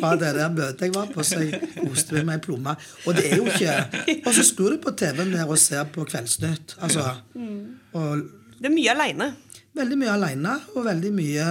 fra 0.00 0.14
det 0.20 0.32
der 0.38 0.50
møtet 0.56 0.86
jeg 0.88 0.94
var 0.96 1.12
på, 1.12 1.24
så 1.24 1.40
jeg 1.44 1.60
koste 1.84 2.16
med 2.18 2.26
meg 2.30 2.40
en 2.40 2.44
plomme. 2.48 2.76
Og 3.06 3.14
det 3.16 3.26
er 3.30 3.36
jo 3.42 3.46
ikke 3.52 4.20
Og 4.26 4.32
så 4.34 4.42
skrur 4.44 4.74
du 4.74 4.78
på 4.84 4.92
TV-en 4.96 5.32
der 5.36 5.44
og 5.48 5.58
ser 5.60 5.84
på 5.92 6.04
Kveldsnytt. 6.08 6.76
Altså, 6.80 7.04
og 7.94 8.24
Det 8.58 8.70
er 8.70 8.74
mye 8.74 8.90
aleine. 8.94 9.30
veldig 9.74 9.96
mye 9.98 10.12
aleine, 10.14 10.52
og 10.76 10.84
veldig 10.86 11.12
mye 11.12 11.46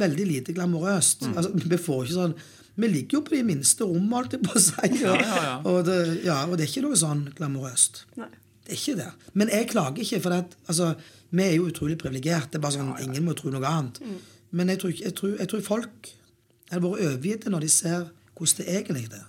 Veldig 0.00 0.26
lite 0.26 0.56
glamorøst. 0.56 1.28
Altså, 1.34 1.52
vi 1.54 1.78
får 1.80 2.04
ikke 2.06 2.16
sånn 2.16 2.36
Vi 2.80 2.88
ligger 2.88 3.18
jo 3.18 3.22
på 3.26 3.34
de 3.34 3.40
minste 3.44 3.84
rommene, 3.84 4.14
holdt 4.16 4.36
jeg 4.36 4.44
på 4.46 4.54
å 4.56 4.62
si. 4.64 4.90
Og, 5.04 5.16
ja, 5.20 5.40
ja. 5.44 5.56
Og, 5.68 5.80
det, 5.84 5.96
og 6.46 6.54
det 6.56 6.64
er 6.64 6.70
ikke 6.70 6.84
noe 6.86 6.98
sånn 6.98 7.26
glamorøst. 7.36 8.04
Nei. 8.20 8.30
Det 8.64 8.76
er 8.76 8.78
ikke 8.78 8.98
det. 9.00 9.08
Men 9.34 9.50
jeg 9.52 9.66
klager 9.72 10.04
ikke, 10.04 10.20
for 10.24 10.36
at, 10.36 10.54
altså, 10.70 10.92
vi 11.34 11.44
er 11.44 11.56
jo 11.56 11.66
utrolig 11.68 11.98
privilegerte. 12.00 12.54
Det 12.54 12.60
er 12.60 12.64
bare 12.64 12.78
sånn, 12.78 12.94
Ingen 13.04 13.26
må 13.26 13.34
tro 13.38 13.52
noe 13.52 13.66
annet. 13.66 14.00
Men 14.56 14.72
jeg 14.72 14.80
tror, 14.82 14.94
jeg, 14.96 15.12
tror, 15.18 15.34
jeg 15.38 15.50
tror 15.50 15.66
folk 15.66 16.12
hadde 16.70 16.82
vært 16.86 17.04
overgitte 17.08 17.52
når 17.52 17.66
de 17.66 17.72
ser 17.74 18.08
hvordan 18.38 18.62
det 18.62 18.78
egentlig 18.78 19.04
er. 19.10 19.26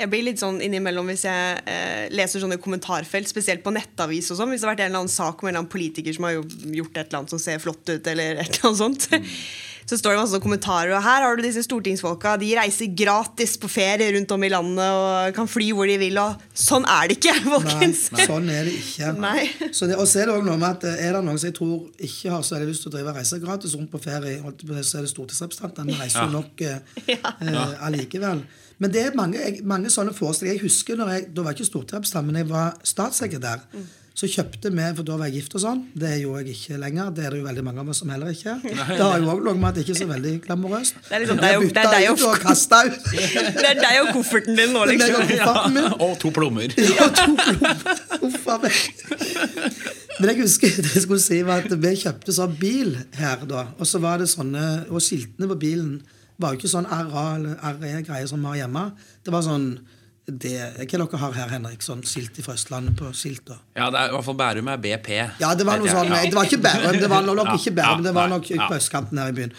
Jeg 0.00 0.08
blir 0.08 0.22
litt 0.24 0.40
sånn 0.40 0.62
innimellom 0.64 1.10
hvis 1.10 1.26
jeg 1.26 1.56
eh, 1.68 2.06
leser 2.14 2.40
sånne 2.40 2.56
kommentarfelt, 2.62 3.28
spesielt 3.28 3.60
på 3.64 3.72
nettavis 3.74 4.30
og 4.32 4.38
sånn. 4.38 4.54
Hvis 4.54 4.62
det 4.62 4.68
har 4.68 4.72
vært 4.72 4.84
en 4.86 4.92
eller 4.94 5.02
annen 5.02 5.12
sak 5.12 5.42
om 5.42 5.48
en 5.48 5.52
eller 5.52 5.64
annen 5.64 5.72
politiker 5.74 6.16
som 6.16 6.24
har 6.24 6.38
gjort 6.38 6.94
et 6.94 7.02
eller 7.02 7.18
annet 7.18 7.34
som 7.34 7.42
ser 7.42 7.60
flott 7.60 7.82
ut, 7.90 8.08
eller 8.08 8.40
et 8.40 8.46
eller 8.46 8.70
annet 8.70 8.80
sånt. 8.80 9.10
Så 9.90 9.96
står 9.98 10.14
det 10.14 10.20
masse 10.20 10.38
kommentarer, 10.38 10.92
og 10.94 11.02
her 11.02 11.24
har 11.24 11.34
du 11.34 11.42
disse 11.42 11.64
stortingsfolka. 11.66 12.36
De 12.38 12.52
reiser 12.54 12.92
gratis 12.94 13.56
på 13.58 13.66
ferie 13.66 14.12
rundt 14.14 14.30
om 14.30 14.44
i 14.46 14.50
landet 14.52 14.86
og 14.86 15.32
kan 15.34 15.50
fly 15.50 15.72
hvor 15.74 15.90
de 15.90 15.96
vil. 15.98 16.20
Og 16.22 16.44
sånn 16.54 16.86
er 16.86 17.10
det 17.10 17.16
ikke, 17.18 17.34
folkens. 17.56 18.04
Nei, 18.14 18.26
sånn 18.28 18.46
er 18.54 18.68
det 18.68 18.76
ikke. 18.78 19.10
Nei. 19.18 19.48
Så 19.74 19.90
det, 19.90 19.98
og 19.98 20.06
så 20.06 20.22
er 20.22 20.30
det 20.30 20.36
også 20.36 20.46
noe 20.46 20.60
med 20.62 20.68
at 20.68 20.86
eh, 20.92 21.02
er 21.08 21.18
det 21.18 21.24
noen 21.26 21.42
som 21.42 21.50
jeg 21.50 21.56
tror 21.58 22.06
ikke 22.06 22.36
har 22.36 22.46
så 22.46 22.54
veldig 22.54 22.70
lyst 22.70 22.86
til 22.86 22.92
å 22.92 22.94
drive 22.94 23.16
reise 23.18 23.40
gratis 23.42 23.74
rundt 23.80 23.90
på 23.90 24.02
ferie, 24.04 24.38
så 24.38 25.00
er 25.00 25.08
det 25.08 25.10
stortingsrepresentantene. 25.16 25.90
De 25.90 25.98
reiser 26.04 26.22
jo 26.22 26.36
nok 26.38 26.64
eh, 26.68 26.98
ja. 27.50 27.66
allikevel. 27.88 28.46
Men 28.80 28.94
det 28.94 29.08
er 29.08 29.18
mange, 29.18 29.56
mange 29.66 29.90
sånne 29.90 30.14
forestillinger. 30.14 30.60
Jeg 30.60 30.70
husker 30.70 31.02
når 31.02 31.16
jeg, 31.16 31.26
Da 31.34 31.42
var 31.42 31.50
jeg 31.50 31.64
ikke 31.64 31.72
stortingsrepresentant, 31.72 32.30
men 32.30 32.44
jeg 32.44 32.52
var 32.54 32.78
statssekretær. 32.94 33.66
Så 34.20 34.28
kjøpte 34.28 34.68
vi, 34.74 34.84
for 34.98 35.06
da 35.08 35.14
var 35.16 35.30
jeg 35.30 35.38
gift 35.40 35.54
og 35.56 35.62
sånn. 35.62 35.78
Det 35.96 36.10
gjorde 36.20 36.42
jeg 36.44 36.56
ikke 36.58 36.76
lenger. 36.82 37.06
Det 37.16 37.22
er 37.24 37.30
det 37.32 37.38
jo 37.40 37.44
veldig 37.46 37.62
mange 37.64 37.80
av 37.80 37.88
oss 37.88 38.00
som 38.02 38.10
heller 38.12 38.34
ikke. 38.34 38.52
Det 38.66 38.98
har 39.00 39.14
jo 39.22 39.30
òg 39.32 39.38
noe 39.46 39.54
med 39.56 39.68
at 39.70 39.78
det 39.78 39.84
ikke 39.86 39.94
er 39.94 40.00
så 40.02 40.08
veldig 40.10 40.32
glamorøst. 40.44 40.98
Det 41.06 41.14
er 41.16 41.22
liksom 41.24 41.38
Jeg 41.40 41.46
deg 41.46 41.56
og- 41.56 41.70
det 41.70 41.80
er 41.80 41.90
deg 41.94 42.04
og- 42.10 42.18
ut. 42.20 42.26
Det 43.60 43.68
er 43.70 43.80
deg 43.80 43.96
og 44.02 44.10
kofferten 44.18 44.56
din 44.60 44.74
nå, 44.76 44.82
liksom. 44.90 46.00
Og 46.04 46.18
to 46.20 46.30
plommer. 46.36 46.68
Ja, 46.76 47.06
to 47.16 47.32
plommer. 47.38 47.76
Uff 48.28 48.46
a 48.52 48.58
meg. 48.60 48.76
Men 50.20 50.28
jeg 50.34 50.40
husker 50.42 50.68
det 50.82 50.92
jeg 50.98 51.02
skulle 51.06 51.22
si 51.24 51.40
var 51.46 51.64
at 51.64 51.72
vi 51.80 51.92
kjøpte 52.02 52.34
sånn 52.36 52.58
bil 52.60 52.92
her 53.16 53.46
da. 53.48 53.62
Og 53.80 53.88
så 53.88 54.00
var 54.04 54.20
det 54.20 54.28
sånne, 54.28 54.66
og 54.92 55.00
skiltene 55.00 55.48
på 55.48 55.56
bilen 55.64 56.02
var 56.40 56.52
jo 56.52 56.60
ikke 56.60 56.72
sånn 56.74 56.88
RA 56.88 57.24
eller 57.38 57.56
RE-greier 57.80 58.28
som 58.28 58.40
vi 58.44 58.52
har 58.52 58.66
hjemme. 58.66 58.84
Det 59.24 59.32
var 59.32 59.42
sånn 59.48 59.70
det, 60.26 60.56
Hva 60.76 60.86
dere 60.86 61.18
har 61.18 61.34
her, 61.34 61.48
Henrik? 61.54 61.82
Sånn 61.82 62.02
silt 62.06 62.36
fra 62.44 62.54
Østlandet 62.54 62.96
på 62.98 63.10
Silta? 63.16 63.56
Ja, 63.74 63.88
det 63.90 63.98
er, 63.98 64.10
i 64.10 64.14
hvert 64.14 64.26
fall 64.26 64.36
Bærum 64.38 64.70
er 64.70 64.80
BP. 64.82 65.08
Ja, 65.40 65.52
det 65.58 65.66
var 65.66 65.80
noe 65.80 65.90
sånn, 65.90 66.10
Ja. 66.12 66.20
det 66.22 66.36
var 66.36 66.48
ikke 66.48 66.60
Bærum, 66.62 66.98
det 67.00 67.10
var 67.10 67.24
nok 67.26 67.52
ikke 67.56 67.74
Bærum, 67.78 68.02
det 68.04 68.14
var 68.14 68.28
nok 68.30 68.50
ja. 68.50 68.68
på 68.70 68.78
østkanten 68.78 69.18
her 69.18 69.32
i 69.32 69.36
byen. 69.38 69.54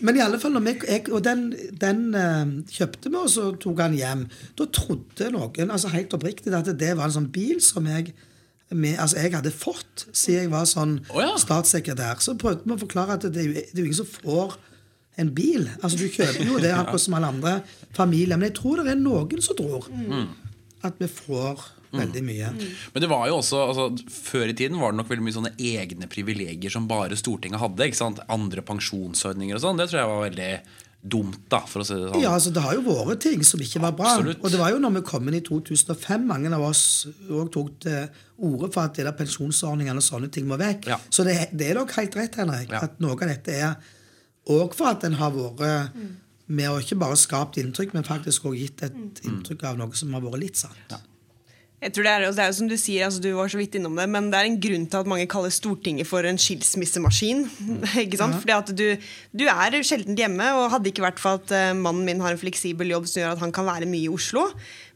Men 0.00 0.16
i 0.16 0.22
alle 0.24 0.40
fall, 0.40 0.54
når 0.56 0.64
vi, 0.68 1.00
og 1.12 1.24
den, 1.24 1.46
den 1.80 2.04
eh, 2.18 2.44
kjøpte 2.72 3.10
vi, 3.10 3.16
og 3.20 3.32
så 3.32 3.50
tok 3.60 3.82
han 3.84 3.96
hjem. 3.98 4.28
Da 4.58 4.68
trodde 4.72 5.32
noen 5.34 5.74
altså 5.74 5.92
helt 5.92 6.14
oppriktig 6.16 6.54
at 6.54 6.70
det 6.72 6.94
var 6.96 7.10
en 7.10 7.18
sånn 7.18 7.32
bil 7.34 7.60
som 7.64 7.90
jeg 7.90 8.14
med, 8.74 8.96
altså 8.98 9.20
jeg 9.20 9.34
hadde 9.34 9.52
fått 9.54 10.06
siden 10.16 10.46
jeg 10.46 10.50
var 10.50 10.64
sånn 10.66 10.96
oh, 11.12 11.20
ja. 11.22 11.34
statssekretær. 11.38 12.22
Så 12.24 12.34
prøvde 12.40 12.64
vi 12.64 12.74
å 12.74 12.80
forklare 12.80 13.18
at 13.18 13.26
det 13.28 13.34
det 13.44 13.74
er 13.74 13.82
jo 13.82 13.88
ingen 13.88 14.00
som 14.00 14.08
får 14.08 14.56
en 15.20 15.30
bil. 15.34 15.68
Altså 15.82 15.98
Du 16.00 16.08
kjøper 16.08 16.46
jo 16.48 16.58
det 16.62 16.72
akkurat 16.74 17.00
som 17.04 17.14
alle 17.18 17.30
andre 17.34 17.54
familier. 17.96 18.36
Men 18.38 18.50
jeg 18.50 18.56
tror 18.58 18.82
det 18.82 18.92
er 18.96 19.00
noen 19.00 19.42
som 19.44 19.56
tror 19.58 19.88
at 20.84 20.98
vi 21.00 21.06
får 21.08 21.62
veldig 21.94 22.22
mye. 22.26 22.48
Men 22.92 23.02
det 23.04 23.08
var 23.08 23.28
jo 23.30 23.36
også, 23.38 23.60
altså, 23.70 23.84
før 24.10 24.50
i 24.50 24.56
tiden 24.58 24.80
var 24.82 24.90
det 24.92 24.98
nok 24.98 25.12
veldig 25.12 25.24
mye 25.28 25.36
sånne 25.36 25.52
egne 25.62 26.08
privilegier 26.10 26.72
som 26.74 26.88
bare 26.90 27.14
Stortinget 27.16 27.62
hadde. 27.62 27.86
ikke 27.86 28.00
sant? 28.00 28.18
Andre 28.34 28.64
pensjonsordninger 28.66 29.54
og 29.54 29.62
sånn. 29.62 29.78
Det 29.78 29.86
tror 29.92 30.00
jeg 30.02 30.10
var 30.10 30.24
veldig 30.26 30.50
dumt, 31.14 31.38
da, 31.52 31.60
for 31.68 31.84
å 31.84 31.86
si 31.86 31.94
det 31.94 32.08
sånn. 32.10 32.22
Ja, 32.24 32.32
altså 32.34 32.50
Det 32.56 32.62
har 32.64 32.74
jo 32.78 32.82
vært 32.88 33.20
ting 33.22 33.42
som 33.44 33.60
ikke 33.60 33.80
var 33.84 33.92
bra. 33.96 34.14
Absolutt. 34.16 34.40
Og 34.42 34.50
det 34.54 34.58
var 34.60 34.72
jo 34.74 34.78
når 34.82 34.94
vi 34.98 35.02
kom 35.12 35.28
inn 35.30 35.36
i 35.38 35.42
2005, 35.44 36.24
mange 36.26 36.52
av 36.56 36.64
oss 36.64 36.84
òg 37.28 37.50
tok 37.54 37.74
til 37.84 38.06
orde 38.50 38.70
for 38.74 38.88
at 38.88 38.96
de 38.98 39.04
der 39.06 39.14
pensjonsordningene 39.18 40.00
og 40.00 40.06
sånne 40.06 40.30
ting 40.34 40.48
må 40.50 40.58
vekk. 40.60 40.88
Ja. 40.90 40.98
Så 41.12 41.22
det, 41.28 41.36
det 41.52 41.70
er 41.70 41.78
nok 41.78 41.92
helt 42.00 42.16
rett, 42.18 42.40
Henrik, 42.40 42.72
Ja. 42.72 42.80
at 42.88 42.96
noe 43.04 43.14
av 43.14 43.28
dette 43.28 43.52
er 43.54 43.76
òg 44.50 44.74
for 44.76 44.90
at 44.92 45.04
en 45.04 45.16
har 45.20 45.30
vært 45.32 45.90
med 46.46 46.68
å 46.68 46.78
ikke 46.82 46.98
bare 47.00 47.16
skapt 47.16 47.56
inntrykk, 47.56 47.94
men 47.96 48.04
faktisk 48.04 48.44
også 48.44 48.58
gitt 48.60 48.82
et 48.84 49.20
inntrykk 49.24 49.62
av 49.70 49.78
noe 49.80 49.96
som 49.96 50.12
har 50.12 50.24
vært 50.26 50.42
litt 50.42 50.60
sant. 50.60 50.96
Jeg 51.84 51.92
tror 51.92 52.06
det 52.06 52.12
er, 52.14 52.22
det 52.32 52.40
er 52.40 52.48
jo 52.48 52.56
som 52.56 52.68
Du 52.70 52.76
sier, 52.80 53.04
altså 53.04 53.20
du 53.20 53.28
var 53.36 53.50
så 53.52 53.58
vidt 53.60 53.74
innom 53.76 53.98
det, 53.98 54.06
men 54.08 54.30
det 54.32 54.38
er 54.38 54.48
en 54.48 54.56
grunn 54.66 54.86
til 54.88 55.02
at 55.02 55.10
mange 55.10 55.26
kaller 55.28 55.52
Stortinget 55.52 56.08
for 56.08 56.24
en 56.24 56.40
skilsmissemaskin. 56.40 57.44
ikke 58.04 58.20
sant? 58.20 58.38
Fordi 58.40 58.54
at 58.56 58.72
du, 58.72 58.86
du 59.36 59.44
er 59.50 59.76
sjelden 59.84 60.16
hjemme, 60.16 60.46
og 60.56 60.72
hadde 60.72 60.88
ikke 60.88 61.04
vært 61.04 61.20
for 61.20 61.42
at 61.42 61.52
uh, 61.52 61.76
mannen 61.76 62.06
min 62.08 62.24
har 62.24 62.32
en 62.32 62.40
fleksibel 62.40 62.94
jobb 62.94 63.10
som 63.10 63.20
gjør 63.20 63.34
at 63.34 63.42
han 63.44 63.52
kan 63.54 63.68
være 63.68 63.88
mye 63.90 64.06
i 64.06 64.12
Oslo 64.12 64.46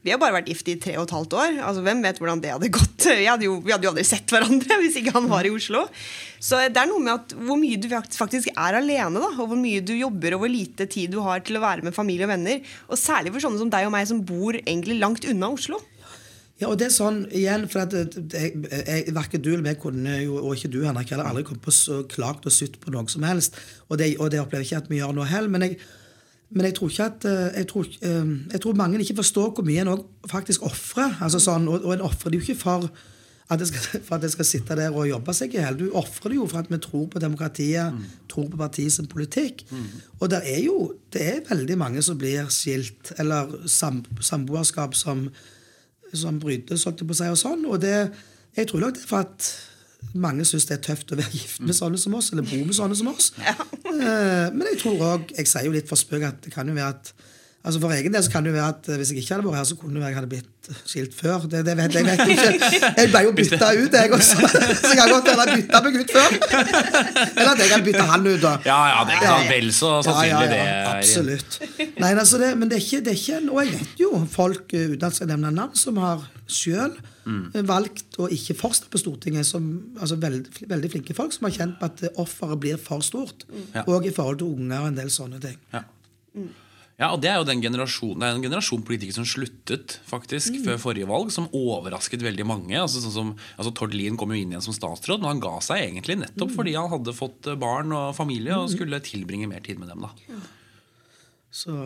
Vi 0.05 0.15
har 0.15 0.21
bare 0.23 0.39
vært 0.39 0.49
gift 0.49 0.71
i 0.73 0.79
tre 0.81 0.95
og 0.97 1.05
et 1.05 1.13
halvt 1.19 1.37
år. 1.37 1.59
altså 1.69 1.85
Hvem 1.85 2.01
vet 2.07 2.23
hvordan 2.23 2.41
det 2.45 2.55
hadde 2.55 2.73
gått? 2.79 3.09
Hadde 3.29 3.45
jo, 3.45 3.59
vi 3.61 3.75
hadde 3.75 3.85
jo 3.85 3.93
aldri 3.93 4.07
sett 4.09 4.33
hverandre 4.33 4.79
hvis 4.81 4.97
ikke 5.03 5.13
han 5.19 5.29
var 5.29 5.45
i 5.45 5.53
Oslo. 5.53 5.85
Så 6.41 6.63
det 6.73 6.81
er 6.81 6.89
noe 6.89 7.05
med 7.05 7.13
at 7.19 7.37
hvor 7.37 7.61
mye 7.61 7.77
du 7.77 7.91
faktisk 7.93 8.49
er 8.55 8.81
alene, 8.81 9.21
da, 9.21 9.29
og 9.35 9.53
hvor 9.53 9.61
mye 9.61 9.85
du 9.85 9.93
jobber, 9.99 10.39
og 10.39 10.47
hvor 10.47 10.53
lite 10.55 10.89
tid 10.89 11.13
du 11.13 11.21
har 11.27 11.45
til 11.45 11.61
å 11.61 11.65
være 11.67 11.85
med 11.85 11.97
familie 11.97 12.25
og 12.25 12.33
venner. 12.33 12.65
Og 12.89 12.97
særlig 13.01 13.35
for 13.35 13.45
sånne 13.45 13.61
som 13.61 13.73
deg 13.77 13.91
og 13.91 13.93
meg 13.93 14.09
som 14.09 14.25
bor 14.25 14.57
egentlig 14.65 15.01
langt 15.03 15.29
unna 15.29 15.53
Oslo. 15.53 15.83
Ja, 16.59 16.67
og 16.67 16.79
det 16.81 16.89
er 16.89 16.95
sånn 16.95 17.21
igjen, 17.31 17.69
for 17.71 17.85
at 17.85 17.95
jeg, 17.95 18.57
jeg, 18.67 19.13
Verken 19.15 19.43
du 19.45 19.53
eller 19.53 19.63
meg 19.69 19.79
kunne 19.83 20.17
jo, 20.25 20.41
og 20.41 20.57
ikke 20.57 20.71
du 20.75 20.81
Henrik, 20.83 21.13
heller 21.15 21.29
aldri 21.31 21.45
kommet 21.47 21.63
på 21.63 21.75
så 21.75 22.01
klagt 22.11 22.49
og 22.51 22.55
sytt 22.55 22.81
på 22.83 22.91
noe 22.95 23.07
som 23.11 23.27
helst. 23.29 23.59
Og 23.87 24.01
det, 24.01 24.17
og 24.19 24.33
det 24.35 24.41
opplever 24.43 24.67
jeg 24.67 24.73
ikke 24.73 24.83
at 24.83 24.91
vi 24.91 24.99
gjør 24.99 25.15
nå 25.15 25.27
heller. 25.31 25.53
Men 25.55 25.69
jeg, 25.69 25.77
men 26.51 26.67
jeg 26.67 26.75
tror 26.79 26.91
ikke 26.91 27.07
at 27.13 27.29
eh, 27.31 27.61
jeg 27.61 27.69
tror, 27.71 27.87
eh, 27.87 28.33
jeg 28.57 28.63
tror 28.65 28.81
mange 28.81 28.99
ikke 29.05 29.21
forstår 29.21 29.53
hvor 29.55 29.69
mye 29.69 29.85
en 29.85 30.03
faktisk 30.31 30.67
ofrer. 30.67 31.15
Altså 31.23 31.41
sånn, 31.43 31.69
og, 31.71 31.87
og 31.87 31.95
en 31.95 32.03
ofrer 32.09 32.35
det 32.35 32.41
jo 32.41 32.49
ikke 32.49 32.63
for 32.65 32.89
at 33.49 33.63
jeg 33.63 33.71
skal, 33.71 34.03
for 34.05 34.17
at 34.19 34.27
jeg 34.27 34.35
skal 34.35 34.49
sitte 34.49 34.77
der 34.77 34.97
og 34.97 35.07
jobbe 35.09 35.35
seg 35.37 35.55
i 35.55 35.61
hjel. 35.61 35.79
Du 35.79 35.87
ofrer 35.97 36.35
det 36.35 36.41
jo 36.41 36.49
for 36.51 36.61
at 36.61 36.73
vi 36.73 36.81
tror 36.85 37.07
på 37.13 37.23
demokratiet, 37.23 38.03
tror 38.29 38.49
på 38.51 38.59
partiets 38.61 38.99
politikk. 39.09 39.63
Og 40.19 40.27
det 40.35 40.43
er 40.43 40.59
jo 40.67 40.75
det 41.15 41.23
er 41.23 41.47
veldig 41.49 41.79
mange 41.81 42.03
som 42.05 42.19
blir 42.21 42.51
skilt, 42.53 43.15
eller 43.17 43.55
sam, 43.71 44.03
samboerskap 44.21 44.99
som 44.99 45.29
som 46.17 46.39
brytes, 46.41 46.85
holdt 46.89 47.03
jeg 47.03 47.09
på 47.09 47.17
å 47.17 47.19
si, 47.19 47.31
og 47.33 47.41
sånn. 47.41 47.65
Og 47.69 47.81
det, 47.83 47.97
jeg 48.57 48.71
tror 48.71 48.85
nok 48.85 48.97
det 48.97 49.05
er 49.05 49.11
for 49.11 49.27
at 49.27 49.49
mange 50.15 50.47
syns 50.47 50.69
det 50.69 50.79
er 50.79 50.85
tøft 50.89 51.13
å 51.13 51.19
være 51.19 51.35
gift 51.35 51.65
med 51.65 51.77
sånne 51.77 51.99
som 52.01 52.15
oss, 52.19 52.31
eller 52.33 52.47
bo 52.47 52.61
med 52.63 52.77
sånne 52.77 52.99
som 52.99 53.11
oss. 53.11 53.33
Ja. 53.43 53.57
men 54.55 54.65
jeg 54.71 54.79
tror 54.83 55.01
òg 55.03 55.33
Jeg 55.35 55.49
sier 55.51 55.67
jo 55.67 55.75
litt 55.75 55.89
for 55.91 55.99
spøk 55.99 56.23
at 56.29 56.45
det 56.45 56.53
kan 56.55 56.69
jo 56.69 56.77
være 56.77 56.95
at 56.95 57.13
Altså 57.69 57.81
For 57.83 57.93
egen 57.93 58.15
del 58.15 58.23
så 58.25 58.31
kan 58.33 58.47
det 58.47 58.51
jo 58.55 58.57
være 58.57 58.69
at 58.73 58.87
eh, 58.89 58.97
hvis 58.97 59.11
jeg 59.13 59.19
ikke 59.21 59.35
hadde 59.35 59.45
vært 59.45 59.59
her, 59.61 59.67
så 59.69 59.77
kunne 59.77 59.99
det 59.99 60.01
være 60.01 60.09
jeg 60.15 60.17
hadde 60.17 60.29
blitt 60.33 60.69
skilt 60.89 61.15
før. 61.17 61.43
Det, 61.53 61.59
det 61.67 61.75
vet 61.77 61.97
jeg 61.99 62.07
vet 62.07 62.23
ikke. 62.33 62.79
Jeg 62.97 63.11
ble 63.13 63.21
jo 63.27 63.33
bytta 63.37 63.69
ut, 63.77 63.97
jeg 63.99 64.13
også. 64.17 64.49
Så 64.81 64.89
jeg 64.89 64.97
kan 65.01 65.13
godt 65.13 65.29
hende 65.29 65.45
jeg 65.45 65.59
bytta 65.59 65.81
meg 65.85 65.99
ut 66.01 66.15
før. 66.17 66.37
Eller 66.79 67.51
at 67.53 67.61
jeg 67.61 67.69
hadde 67.75 67.85
bytte 67.91 68.07
han 68.09 68.27
ut, 68.31 68.39
da. 68.47 68.53
Ja, 68.69 68.79
ja, 68.95 69.03
det 69.11 69.19
er 69.21 69.45
vel 69.53 69.69
så 69.77 69.91
sannsynlig 70.07 70.49
det. 70.55 70.63
er- 70.65 70.89
Absolutt. 70.95 71.59
Nei, 72.01 72.11
altså 72.15 72.41
det, 72.41 72.49
men 72.59 72.71
det 72.73 72.79
er, 72.79 72.85
ikke, 72.87 73.01
det 73.05 73.13
er 73.13 73.21
ikke 73.21 73.53
Og 73.53 73.61
jeg 73.65 73.73
vet 73.83 74.03
jo 74.07 74.11
folk 74.33 74.75
eh, 74.79 74.89
uten 74.95 75.05
at 75.05 75.11
jeg 75.13 75.19
skal 75.21 75.31
nevne 75.35 75.53
navn, 75.61 75.77
som 75.79 76.01
har 76.03 76.25
sjøl 76.49 76.97
valgt 77.69 78.17
å 78.25 78.31
ikke 78.33 78.55
fortsette 78.57 78.89
på 78.95 79.01
Stortinget. 79.03 79.45
Som, 79.49 79.67
altså 80.01 80.17
veldig, 80.21 80.65
veldig 80.73 80.91
flinke 80.95 81.17
folk 81.17 81.35
som 81.37 81.45
har 81.51 81.57
kjent 81.59 81.77
på 81.81 81.91
at 81.91 82.07
eh, 82.09 82.17
offeret 82.25 82.61
blir 82.65 82.81
for 82.81 83.05
stort. 83.05 83.45
Ja. 83.77 83.85
Og 83.93 84.09
i 84.09 84.15
forhold 84.17 84.41
til 84.41 84.55
unger 84.57 84.81
og 84.87 84.91
en 84.95 84.99
del 85.03 85.13
sånne 85.13 85.41
ting. 85.45 85.61
Ja. 85.77 85.85
Ja, 86.99 87.13
og 87.15 87.21
Det 87.23 87.29
er 87.31 87.37
jo 87.39 87.47
den 87.47 87.61
generasjonen 87.63 88.19
Det 88.19 88.27
er 88.27 88.37
en 88.37 88.43
generasjon 88.43 88.83
politikere 88.87 89.15
som 89.21 89.27
sluttet 89.29 89.99
faktisk 90.09 90.57
før 90.65 90.81
forrige 90.83 91.07
valg, 91.07 91.31
som 91.31 91.47
overrasket 91.55 92.25
veldig 92.27 92.47
mange. 92.49 92.75
Altså, 92.75 93.03
sånn 93.05 93.15
som, 93.15 93.31
altså 93.55 93.71
Tord 93.79 93.95
Lien 93.95 94.19
kom 94.19 94.35
jo 94.35 94.41
inn 94.41 94.55
igjen 94.55 94.65
som 94.65 94.75
statsråd, 94.75 95.23
men 95.23 95.31
han 95.37 95.43
ga 95.45 95.55
seg 95.65 95.85
egentlig 95.85 96.19
nettopp 96.25 96.57
fordi 96.57 96.75
han 96.75 96.91
hadde 96.91 97.15
fått 97.15 97.47
eh, 97.47 97.59
barn 97.61 97.95
og 97.95 98.17
familie 98.19 98.59
og 98.59 98.73
skulle 98.73 98.99
tilbringe 99.05 99.47
mer 99.51 99.63
tid 99.63 99.79
med 99.79 99.93
dem. 99.93 100.09
da 100.09 100.43
Så, 101.55 101.77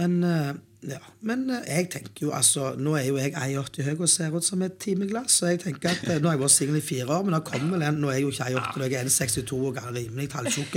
men 0.00 0.16
eh, 0.24 0.54
ja, 0.86 1.00
men 1.26 1.40
eh, 1.50 1.64
jeg 1.66 1.88
tenker 1.90 2.28
jo 2.28 2.32
altså 2.36 2.68
Nå 2.78 2.92
er 2.94 3.08
jo 3.08 3.16
jeg 3.18 3.32
1,80 3.34 3.86
høy 3.88 3.94
og 3.96 4.10
ser 4.12 4.34
ut 4.36 4.46
som 4.46 4.60
et 4.62 4.76
timeglass. 4.78 5.40
Så 5.40 5.48
jeg 5.50 5.58
tenker 5.64 5.90
at 5.90 6.04
eh, 6.06 6.20
Nå 6.22 6.30
har 6.30 6.36
jeg 6.36 6.42
vært 6.44 6.54
singel 6.54 6.78
i 6.78 6.82
fire 6.84 7.08
år, 7.16 7.24
men 7.26 7.34
det 7.34 7.40
kommer 7.48 7.74
vel 7.74 7.86
en 7.88 7.98
Nå 7.98 8.12
er 8.12 8.20
jeg 8.20 8.26
jo 8.26 8.30
ikke 8.30 8.46
1,80, 8.52 8.84
jeg 8.84 9.00
er 9.00 9.08
1,62 9.10 9.58
og 9.58 9.80
er 9.82 9.88
rimelig 9.96 10.28
halvtjukk. 10.36 10.76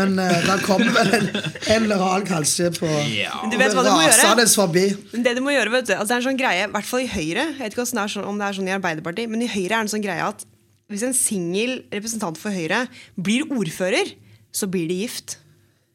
Men 0.00 0.18
uh, 0.18 0.34
det 0.48 0.56
kommer 0.64 0.90
vel 0.96 1.14
en, 1.20 1.28
en 1.36 1.86
eller 1.86 2.02
annen 2.08 2.26
kanskje 2.26 2.72
på 2.74 2.88
Ja. 3.12 3.38
Du 3.52 3.54
vet 3.60 3.76
hva 3.76 3.84
du 3.86 3.92
må 3.92 4.00
gjøre? 4.02 4.48
forbi. 4.50 4.86
Men 5.12 5.26
det 5.26 5.36
du 5.38 5.42
må 5.46 5.54
gjøre, 5.54 5.72
vet 5.76 5.90
du, 5.90 5.94
altså 5.94 6.10
det 6.10 6.16
er 6.16 6.22
en 6.22 6.26
sånn 6.26 6.40
greie, 6.40 6.64
i 6.66 6.72
hvert 6.74 6.88
fall 6.88 7.04
i 7.04 7.10
Høyre, 7.10 7.44
jeg 7.52 7.60
vet 7.60 7.76
ikke 7.76 7.86
det 7.86 8.02
er 8.02 8.12
sånn, 8.14 8.26
om 8.26 8.40
det 8.40 8.48
er 8.48 8.56
sånn 8.58 8.70
i 8.70 8.74
Arbeiderpartiet, 8.74 9.30
men 9.30 9.44
i 9.44 9.50
Høyre 9.50 9.68
er 9.68 9.76
det 9.76 9.84
en 9.84 9.92
sånn 9.94 10.04
greie 10.04 10.26
at 10.26 10.42
hvis 10.90 11.04
en 11.06 11.14
singel 11.14 11.76
representant 11.94 12.38
for 12.40 12.54
Høyre 12.54 12.82
blir 13.14 13.46
ordfører, 13.54 14.10
så 14.50 14.66
blir 14.70 14.90
de 14.90 14.98
gift. 15.04 15.38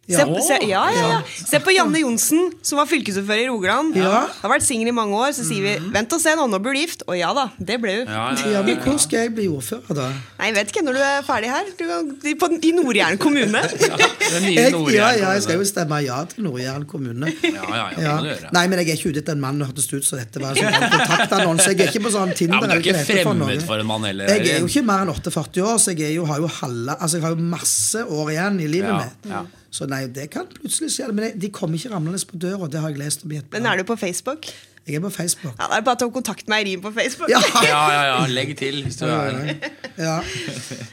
Se, 0.05 0.21
Ja. 0.21 0.25
se, 0.45 0.57
ja, 0.69 0.81
ja, 0.93 1.05
ja. 1.09 1.21
se 1.49 1.57
på 1.65 1.71
Janne 1.73 1.97
Johnsen, 1.97 2.51
som 2.61 2.77
var 2.77 2.85
fylkesordfører 2.85 3.41
i 3.41 3.47
Rogaland. 3.49 3.95
Ja. 3.97 4.27
Har 4.41 4.51
vært 4.51 4.61
singel 4.61 4.91
i 4.91 4.93
mange 4.93 5.17
år. 5.17 5.31
Så 5.33 5.41
sier 5.47 5.63
vi 5.65 5.71
'vent 5.89 6.13
og 6.13 6.21
se, 6.21 6.29
nå, 6.37 6.45
nå 6.47 6.59
blir 6.61 6.73
du 6.77 6.79
gift'. 6.83 7.01
Og 7.07 7.17
ja 7.17 7.31
da, 7.33 7.47
det 7.57 7.79
ble 7.81 7.95
hun. 8.03 8.07
Ja, 8.13 8.27
ja, 8.37 8.51
Ja, 8.55 8.61
men 8.61 8.77
hvor 8.85 8.99
skal 9.01 9.19
jeg 9.25 9.33
bli 9.35 9.47
ordfører, 9.49 9.95
da? 9.97 10.09
Nei, 10.37 10.45
jeg 10.51 10.55
vet 10.59 10.67
ikke 10.69 10.83
når 10.85 10.93
du 10.93 11.01
er 11.01 11.21
ferdig 11.25 11.49
her. 11.49 11.65
Du 11.77 12.35
på, 12.37 12.49
I 12.61 12.71
Nord-Jæren 12.77 13.17
kommune. 13.17 13.61
Den 14.35 14.43
Jeg, 14.53 14.73
ja, 14.93 15.09
ja, 15.17 15.31
jeg 15.33 15.41
skal 15.43 15.57
jo 15.57 15.65
stemme 15.65 15.97
ja 16.05 16.19
til 16.29 16.43
Nord-Jæren 16.45 16.85
kommune. 16.85 17.33
Ja, 17.41 17.65
ja, 17.73 17.89
ja, 17.97 18.15
det. 18.21 18.37
Nei, 18.53 18.67
men 18.67 18.79
jeg 18.79 18.89
er 18.89 18.97
ikke 19.01 19.09
ute 19.09 19.19
etter 19.25 19.33
en 19.33 19.41
mann. 19.41 19.57
Det 19.59 19.67
hørtes 19.73 19.89
ut 19.93 20.05
som 20.05 20.19
dette 20.21 20.37
var 20.39 20.53
en 20.53 20.61
sånn 20.61 20.89
kontaktannonse. 20.99 21.69
Jeg 21.73 21.81
er 21.81 21.89
ikke 21.93 22.05
på 22.05 22.13
sånn 22.13 22.29
Ja, 22.29 22.33
Tinder. 22.35 22.61
men 22.61 22.69
du 22.69 22.75
er 22.75 22.81
ikke 22.93 23.05
fremmed 23.09 23.37
noe. 23.41 23.59
for 23.65 23.81
en 23.81 23.87
mann 23.89 24.03
heller. 24.05 24.27
Jeg 24.29 24.53
er 24.53 24.59
jo 24.59 24.67
ikke 24.69 24.85
mer 24.85 25.01
enn 25.01 25.09
48 25.09 25.61
år, 25.65 25.77
så 25.81 25.97
jeg, 25.97 26.11
er 26.11 26.15
jo, 26.19 26.25
har, 26.29 26.37
jo 26.45 26.47
halve, 26.61 26.93
altså 27.01 27.17
jeg 27.17 27.23
har 27.25 27.29
jo 27.35 27.41
masse 27.41 28.05
år 28.05 28.29
igjen 28.37 28.59
i 28.61 28.67
livet 28.67 28.89
Ja, 28.93 28.97
mitt. 29.01 29.61
Så 29.75 29.87
nei, 29.91 30.05
det 30.11 30.29
kan 30.31 30.47
plutselig 30.51 30.93
skje. 30.95 31.09
Men 31.15 31.35
de 31.39 31.51
kommer 31.53 31.79
ikke 31.79 31.91
ramlende 31.91 32.21
på 32.29 32.39
døra. 32.39 32.69
Det 32.71 32.79
har 32.83 32.93
jeg 32.93 33.01
lest 33.01 33.27
om 33.27 33.35
i 33.35 33.41
et 33.41 33.51
Men 33.51 33.67
er 33.67 33.81
du 33.81 33.87
på 33.87 33.97
Facebook? 33.99 34.47
Jeg 34.85 34.99
er 34.99 35.01
på 35.01 35.09
Facebook. 35.09 35.55
Ja, 35.57 35.65
Det 35.71 35.77
er 35.79 35.85
bare 35.87 35.97
å 35.97 35.99
ta 36.03 36.07
kontakt 36.13 36.49
med 36.51 36.61
Eirin 36.61 36.81
på 36.83 36.91
Facebook. 36.93 37.31
Ja. 37.33 37.39
Ja, 37.65 37.79
ja, 37.89 38.01
ja. 38.11 38.17
Legg 38.29 38.51
til 38.59 38.83
hvis 38.85 38.99
du 38.99 39.07
er 39.09 39.55
ja. 39.97 40.19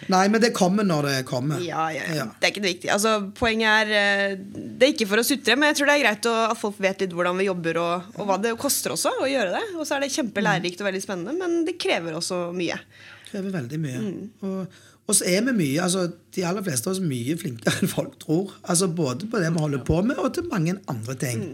Nei, 0.09 0.23
men 0.33 0.41
det 0.41 0.55
kommer 0.57 0.87
når 0.87 1.09
det 1.11 1.17
kommer. 1.29 1.61
Ja, 1.61 1.91
ja. 1.93 2.25
Det 2.41 2.49
er 2.49 2.55
ikke 2.55 2.63
det 2.65 2.71
viktige. 2.71 2.95
Altså, 2.97 3.13
poenget 3.37 3.83
er 3.83 3.93
eh, 3.99 4.37
Det 4.41 4.87
er 4.87 4.95
ikke 4.95 5.11
for 5.11 5.21
å 5.21 5.27
sutre, 5.27 5.59
men 5.61 5.71
jeg 5.71 5.81
tror 5.83 5.91
det 5.91 5.97
er 5.99 6.05
greit 6.07 6.31
at 6.33 6.61
folk 6.63 6.81
vet 6.81 7.05
litt 7.05 7.17
hvordan 7.19 7.37
vi 7.43 7.51
jobber, 7.51 7.83
og, 7.83 8.15
og 8.17 8.31
hva 8.31 8.39
det 8.41 8.55
koster 8.63 8.97
også 8.97 9.13
å 9.21 9.29
gjøre 9.29 9.53
det. 9.59 9.65
Og 9.77 9.85
så 9.85 9.99
er 9.99 10.07
det 10.07 10.15
kjempelærerikt 10.17 10.81
og 10.81 10.89
veldig 10.89 11.05
spennende, 11.05 11.37
men 11.37 11.61
det 11.69 11.77
krever 11.83 12.17
også 12.17 12.47
mye. 12.57 12.81
Det 13.27 13.35
krever 13.35 13.59
veldig 13.61 13.83
mye. 13.83 14.03
Og, 14.49 14.81
og 15.11 15.17
så 15.19 15.27
er 15.27 15.43
vi 15.49 15.53
mye, 15.57 15.83
altså 15.83 16.07
de 16.35 16.45
aller 16.47 16.63
fleste 16.63 16.89
av 16.89 16.95
oss 16.95 17.03
mye 17.03 17.35
flinkere 17.41 17.83
enn 17.83 17.91
folk 17.91 18.15
tror. 18.23 18.55
Altså 18.63 18.87
Både 18.89 19.27
på 19.29 19.41
det 19.43 19.51
vi 19.53 19.65
holder 19.65 19.83
på 19.85 19.99
med, 20.07 20.21
og 20.23 20.33
til 20.37 20.47
mange 20.51 20.77
andre 20.89 21.17
ting. 21.19 21.45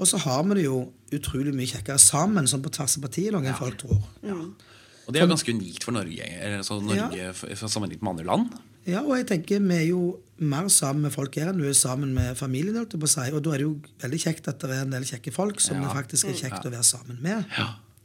Og 0.00 0.08
så 0.08 0.20
har 0.22 0.42
vi 0.48 0.60
det 0.60 0.64
jo 0.68 0.84
utrolig 1.12 1.52
mye 1.52 1.68
kjekkere 1.68 2.00
sammen, 2.00 2.46
sånn 2.48 2.62
på 2.64 2.72
tvers 2.72 2.96
av 2.96 3.04
partiet, 3.04 3.34
noen 3.34 3.50
ja. 3.50 3.56
folk 3.58 3.76
tror. 3.82 4.00
Og 4.24 5.12
det 5.12 5.20
er 5.20 5.26
jo 5.26 5.32
ganske 5.32 5.52
unikt 5.52 5.84
for 5.84 5.96
Norge, 5.96 6.26
altså 6.54 6.78
Norge 6.84 7.32
for 7.34 7.66
sammenlignet 7.66 8.04
med 8.06 8.12
andre 8.14 8.28
land. 8.30 8.58
Ja, 8.88 9.02
og 9.02 9.12
jeg 9.18 9.26
tenker 9.28 9.60
vi 9.60 9.76
er 9.76 9.88
jo 9.90 10.04
mer 10.40 10.70
sammen 10.72 11.04
med 11.04 11.12
folk 11.12 11.34
her 11.36 11.50
enn 11.50 11.58
du 11.60 11.66
er 11.68 11.76
sammen 11.76 12.14
med 12.16 12.38
familien. 12.38 12.78
holdt 12.80 12.96
på 12.96 13.10
seg. 13.10 13.34
Og 13.36 13.42
da 13.44 13.52
er 13.52 13.60
det 13.60 13.66
jo 13.66 13.74
veldig 14.00 14.20
kjekt 14.22 14.48
at 14.48 14.62
det 14.62 14.72
er 14.72 14.86
en 14.86 14.94
del 14.94 15.04
kjekke 15.04 15.34
folk 15.34 15.60
som 15.60 15.76
Ja. 15.76 15.88
det 15.88 15.96
faktisk 15.98 16.30
er 16.30 16.38
kjekt 16.38 16.64
å 16.64 16.72
være 16.72 16.86
sammen 16.86 17.20
med. 17.20 17.44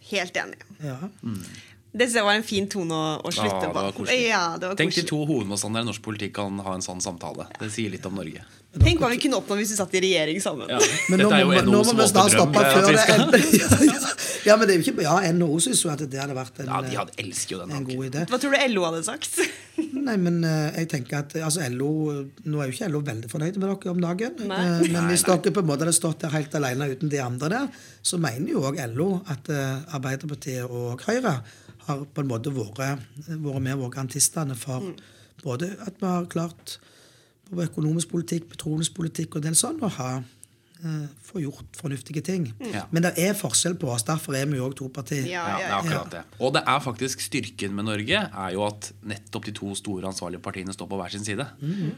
Helt 0.09 0.35
enig. 0.35 0.59
Ja. 0.83 0.97
Det 1.95 2.09
var 2.21 2.33
en 2.35 2.43
fin 2.43 2.67
tone 2.67 2.91
å, 2.95 3.15
å 3.23 3.31
slutte 3.31 3.71
på. 3.71 4.07
Ja, 4.19 4.43
Tenk 4.75 4.95
de 4.97 5.05
to 5.07 5.21
hovedmotstanderne 5.23 5.87
i 5.87 5.91
norsk 5.93 6.03
politikk 6.03 6.35
kan 6.41 6.59
ha 6.65 6.75
en 6.75 6.83
sånn 6.85 7.01
samtale. 7.03 7.47
Det 7.59 7.71
sier 7.71 7.93
litt 7.93 8.05
om 8.09 8.17
Norge. 8.19 8.43
Tenk 8.75 8.99
hva 8.99 9.07
vi 9.11 9.19
kunne 9.23 9.37
oppnå 9.39 9.55
hvis 9.61 9.71
vi 9.71 9.77
satt 9.77 9.93
i 9.95 10.01
regjering 10.03 10.41
sammen. 10.43 10.67
Ja. 10.71 10.79
Men 11.09 11.21
nå 11.23 11.29
Dette 11.29 11.39
er 11.39 11.47
må, 11.47 11.53
jo 11.55 11.63
nå 11.69 11.81
må 11.87 11.93
vi 11.95 12.07
snart 12.11 12.33
stoppe 12.33 12.63
før 12.65 12.89
det 12.89 12.99
skal- 13.05 14.25
Ja, 14.45 14.57
men 14.59 14.67
det 14.67 14.75
er 14.75 14.81
jo 14.81 14.91
ikke 14.91 15.05
Ja, 15.05 15.15
NHO 15.33 15.59
syns 15.63 15.79
jo 15.85 15.89
at 15.93 16.03
det 16.03 16.19
hadde 16.19 16.35
vært 16.37 16.59
en, 16.61 16.67
Ja, 16.69 16.81
de 16.83 16.97
hadde, 16.99 17.15
jo 17.49 17.61
den 17.61 17.71
en 17.79 17.87
god 17.87 18.03
idé. 18.09 18.25
Hva 18.29 18.39
tror 18.41 18.53
du 18.53 18.65
LO 18.75 18.83
hadde 18.89 19.01
sagt? 19.07 19.39
Nei, 20.05 20.17
men 20.21 20.43
eh, 20.45 20.81
jeg 20.81 20.89
tenker 20.91 21.23
at 21.23 21.35
altså, 21.39 21.65
LO 21.73 21.89
Nå 22.45 22.61
er 22.61 22.69
jo 22.69 22.75
ikke 22.75 22.91
LO 22.91 23.01
veldig 23.07 23.31
fornøyd 23.31 23.57
med 23.61 23.67
dere 23.71 23.93
om 23.95 24.03
dagen. 24.03 24.35
Nei. 24.51 24.61
eh, 24.67 24.87
men 24.93 25.09
hvis 25.09 25.23
dere 25.27 25.55
på 25.55 25.63
en 25.63 25.69
måte 25.71 25.87
hadde 25.87 25.95
stått 25.97 26.25
der 26.27 26.35
helt 26.35 26.59
alene 26.59 26.91
uten 26.91 27.11
de 27.11 27.21
andre 27.23 27.51
der, 27.55 27.83
så 28.05 28.19
mener 28.21 28.51
jo 28.53 28.65
òg 28.69 28.81
LO 28.93 29.09
at 29.31 29.49
eh, 29.55 29.95
Arbeiderpartiet 29.97 30.67
og 30.67 31.01
Høyre 31.07 31.39
har 31.87 32.05
på 32.05 32.23
en 32.23 32.29
måte 32.29 32.53
vært, 32.53 32.79
vært 33.27 33.61
med 33.61 33.75
og 33.75 33.85
vært 33.85 33.97
garantistene 33.97 34.57
for 34.57 34.93
både 35.43 35.71
at 35.85 35.99
vi 36.01 36.09
har 36.09 36.29
klart 36.31 36.77
på 37.49 37.61
økonomisk 37.61 38.09
politikk, 38.09 38.49
petroleumspolitikk 38.55 39.37
og 39.37 39.45
del 39.45 39.57
sånn, 39.57 39.81
å 39.85 39.91
ha 39.99 40.11
eh, 40.83 41.05
få 41.25 41.41
gjort 41.43 41.77
fornuftige 41.79 42.21
ting. 42.25 42.47
Ja. 42.73 42.85
Men 42.91 43.05
det 43.07 43.13
er 43.21 43.33
forskjell 43.37 43.75
på 43.79 43.89
oss. 43.93 44.03
Derfor 44.07 44.35
er 44.37 44.45
vi 44.49 44.57
jo 44.59 44.67
òg 44.69 44.75
to 44.79 44.89
partier. 44.93 45.25
Ja, 45.29 45.45
Ja, 45.45 45.57
det 45.57 45.65
er 45.65 45.69
ja, 45.69 45.79
akkurat 45.79 46.11
det. 46.11 46.23
Og 46.41 46.53
det 46.55 46.63
er 46.67 46.79
faktisk 46.83 47.21
styrken 47.23 47.75
med 47.77 47.85
Norge 47.87 48.21
er 48.25 48.53
jo 48.55 48.63
at 48.67 48.91
nettopp 49.05 49.45
de 49.49 49.53
to 49.55 49.71
store 49.77 50.09
ansvarlige 50.09 50.41
partiene 50.43 50.73
står 50.75 50.89
på 50.91 50.99
hver 50.99 51.13
sin 51.15 51.25
side. 51.25 51.45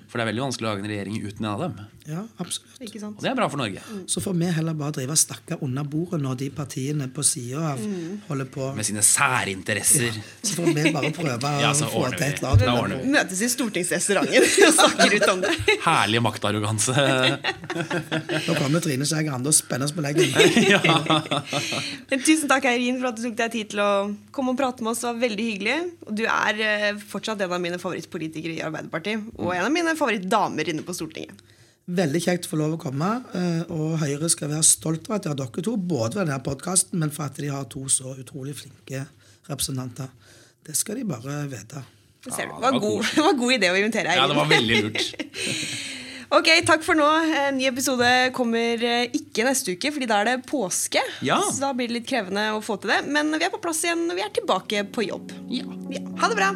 For 0.07 0.17
det 0.19 0.25
er 0.25 0.31
veldig 0.31 0.45
vanskelig 0.47 0.67
å 0.67 0.71
lage 0.73 0.83
en 0.85 0.91
regjering 0.91 1.17
uten 1.23 1.45
en 1.45 1.51
av 1.53 1.63
dem. 1.65 1.79
Ja, 2.07 2.23
absolutt. 2.39 2.77
Ikke 2.87 3.01
sant? 3.01 3.17
Og 3.17 3.23
det 3.25 3.31
er 3.31 3.37
bra 3.39 3.47
for 3.51 3.59
Norge. 3.61 3.81
Så 4.07 4.21
får 4.23 4.35
vi 4.39 4.51
heller 4.57 4.77
bare 4.79 4.95
drive 4.99 5.15
og 5.15 5.21
snakke 5.21 5.57
under 5.65 5.83
bordet 5.87 6.21
når 6.23 6.37
de 6.43 6.49
partiene 6.55 7.07
på 7.13 7.23
sida 7.25 7.73
av 7.73 7.81
holder 8.29 8.49
på. 8.53 8.69
Med 8.77 8.87
sine 8.87 9.03
særinteresser. 9.03 10.15
Så 10.43 10.55
får 10.59 10.71
vi 10.75 10.91
bare 10.95 11.11
prøve 11.15 11.53
å 11.67 11.73
få 11.91 12.05
til 12.15 12.25
et 12.27 12.43
eller 12.43 12.71
annet. 12.73 13.05
Møtes 13.17 13.41
i 13.43 13.49
stortingsrestauranten 13.51 14.47
og 14.47 14.73
snakker 14.79 15.15
ut 15.17 15.27
om 15.33 15.43
det. 15.45 15.53
Herlig 15.85 16.21
maktarroganse. 16.25 16.95
Kommer 18.67 18.83
Trine 18.83 19.05
Skei 19.07 19.23
Grande 19.23 19.47
og 19.47 19.55
spenner 19.55 19.87
oss 19.87 19.93
på 19.95 20.03
leggen. 20.03 20.27
Men 22.11 22.23
tusen 22.25 22.49
takk, 22.51 22.65
Eirin, 22.67 22.97
for 22.99 23.09
at 23.13 23.17
du 23.19 23.23
tok 23.29 23.37
deg 23.39 23.53
tid 23.53 23.69
til 23.71 23.79
å 23.83 23.89
komme 24.35 24.51
og 24.51 24.59
prate 24.59 24.83
med 24.83 24.91
oss. 24.91 25.03
Det 25.05 25.07
var 25.13 25.21
veldig 25.21 25.45
hyggelig. 25.49 25.77
Og 26.07 26.17
du 26.19 26.25
er 26.27 26.59
eh, 26.65 26.89
fortsatt 27.13 27.43
en 27.45 27.53
av 27.55 27.63
mine 27.63 27.79
favorittpolitikere 27.79 28.57
i 28.57 28.63
Arbeiderpartiet. 28.67 29.29
Og 29.39 29.53
en 29.55 29.63
av 29.69 29.71
mine 29.71 29.93
favorittdamer 29.95 30.73
inne 30.73 30.83
på 30.83 30.95
Stortinget. 30.97 31.39
Veldig 31.87 32.19
kjekt 32.19 32.49
å 32.49 32.51
få 32.51 32.57
lov 32.59 32.73
å 32.75 32.79
komme. 32.83 33.07
eh, 33.39 33.61
Og 33.71 33.93
Høyre 34.01 34.27
skal 34.33 34.51
være 34.51 34.65
stolt 34.67 35.07
av 35.07 35.15
at 35.21 35.23
de 35.23 35.31
har 35.31 35.39
dere 35.39 35.63
to, 35.63 35.77
både 35.79 36.19
ved 36.19 36.25
denne 36.27 36.43
podkasten, 36.43 36.99
men 36.99 37.13
for 37.15 37.29
at 37.29 37.39
de 37.39 37.47
har 37.53 37.69
to 37.71 37.85
så 37.87 38.17
utrolig 38.19 38.57
flinke 38.59 39.05
representanter. 39.47 40.11
Det 40.67 40.75
skal 40.75 40.99
de 40.99 41.07
bare 41.07 41.45
vite. 41.47 41.85
Det 42.27 42.33
ser 42.35 42.49
du. 42.49 42.57
Det 42.57 42.59
var, 42.59 42.73
det 42.73 42.81
var 42.81 42.83
god, 42.83 43.05
det 43.15 43.23
var 43.29 43.39
god 43.39 43.55
idé 43.55 43.71
å 43.71 43.79
invitere 43.79 44.17
Ja, 44.19 44.27
det 44.27 44.35
var 44.35 44.51
veldig 44.51 44.81
lurt. 44.89 45.05
Ok, 46.27 46.49
takk 46.67 46.83
for 46.83 46.97
nå. 46.99 47.07
En 47.47 47.55
ny 47.55 47.69
episode 47.69 48.07
kommer 48.35 48.83
eh, 48.83 49.05
ikke 49.15 49.45
neste 49.47 49.77
uke, 49.77 49.93
fordi 49.95 50.09
da 50.09 50.19
er 50.19 50.31
det 50.33 50.41
påske. 50.49 51.03
Ja. 51.23 51.39
Så 51.47 51.63
da 51.63 51.71
blir 51.77 51.87
det 51.87 52.01
litt 52.01 52.09
krevende 52.09 52.49
å 52.57 52.59
få 52.63 52.75
til 52.83 52.91
det. 52.91 53.03
Men 53.07 53.31
vi 53.37 53.47
er 53.47 53.53
på 53.53 53.61
plass 53.63 53.85
igjen 53.87 54.09
og 54.09 54.19
vi 54.19 54.25
er 54.25 54.33
tilbake 54.35 54.83
på 54.91 55.07
jobb. 55.07 55.31
Ja. 55.47 55.69
Ja. 55.93 56.03
Ha 56.19 56.33
det 56.33 56.39
bra. 56.41 56.51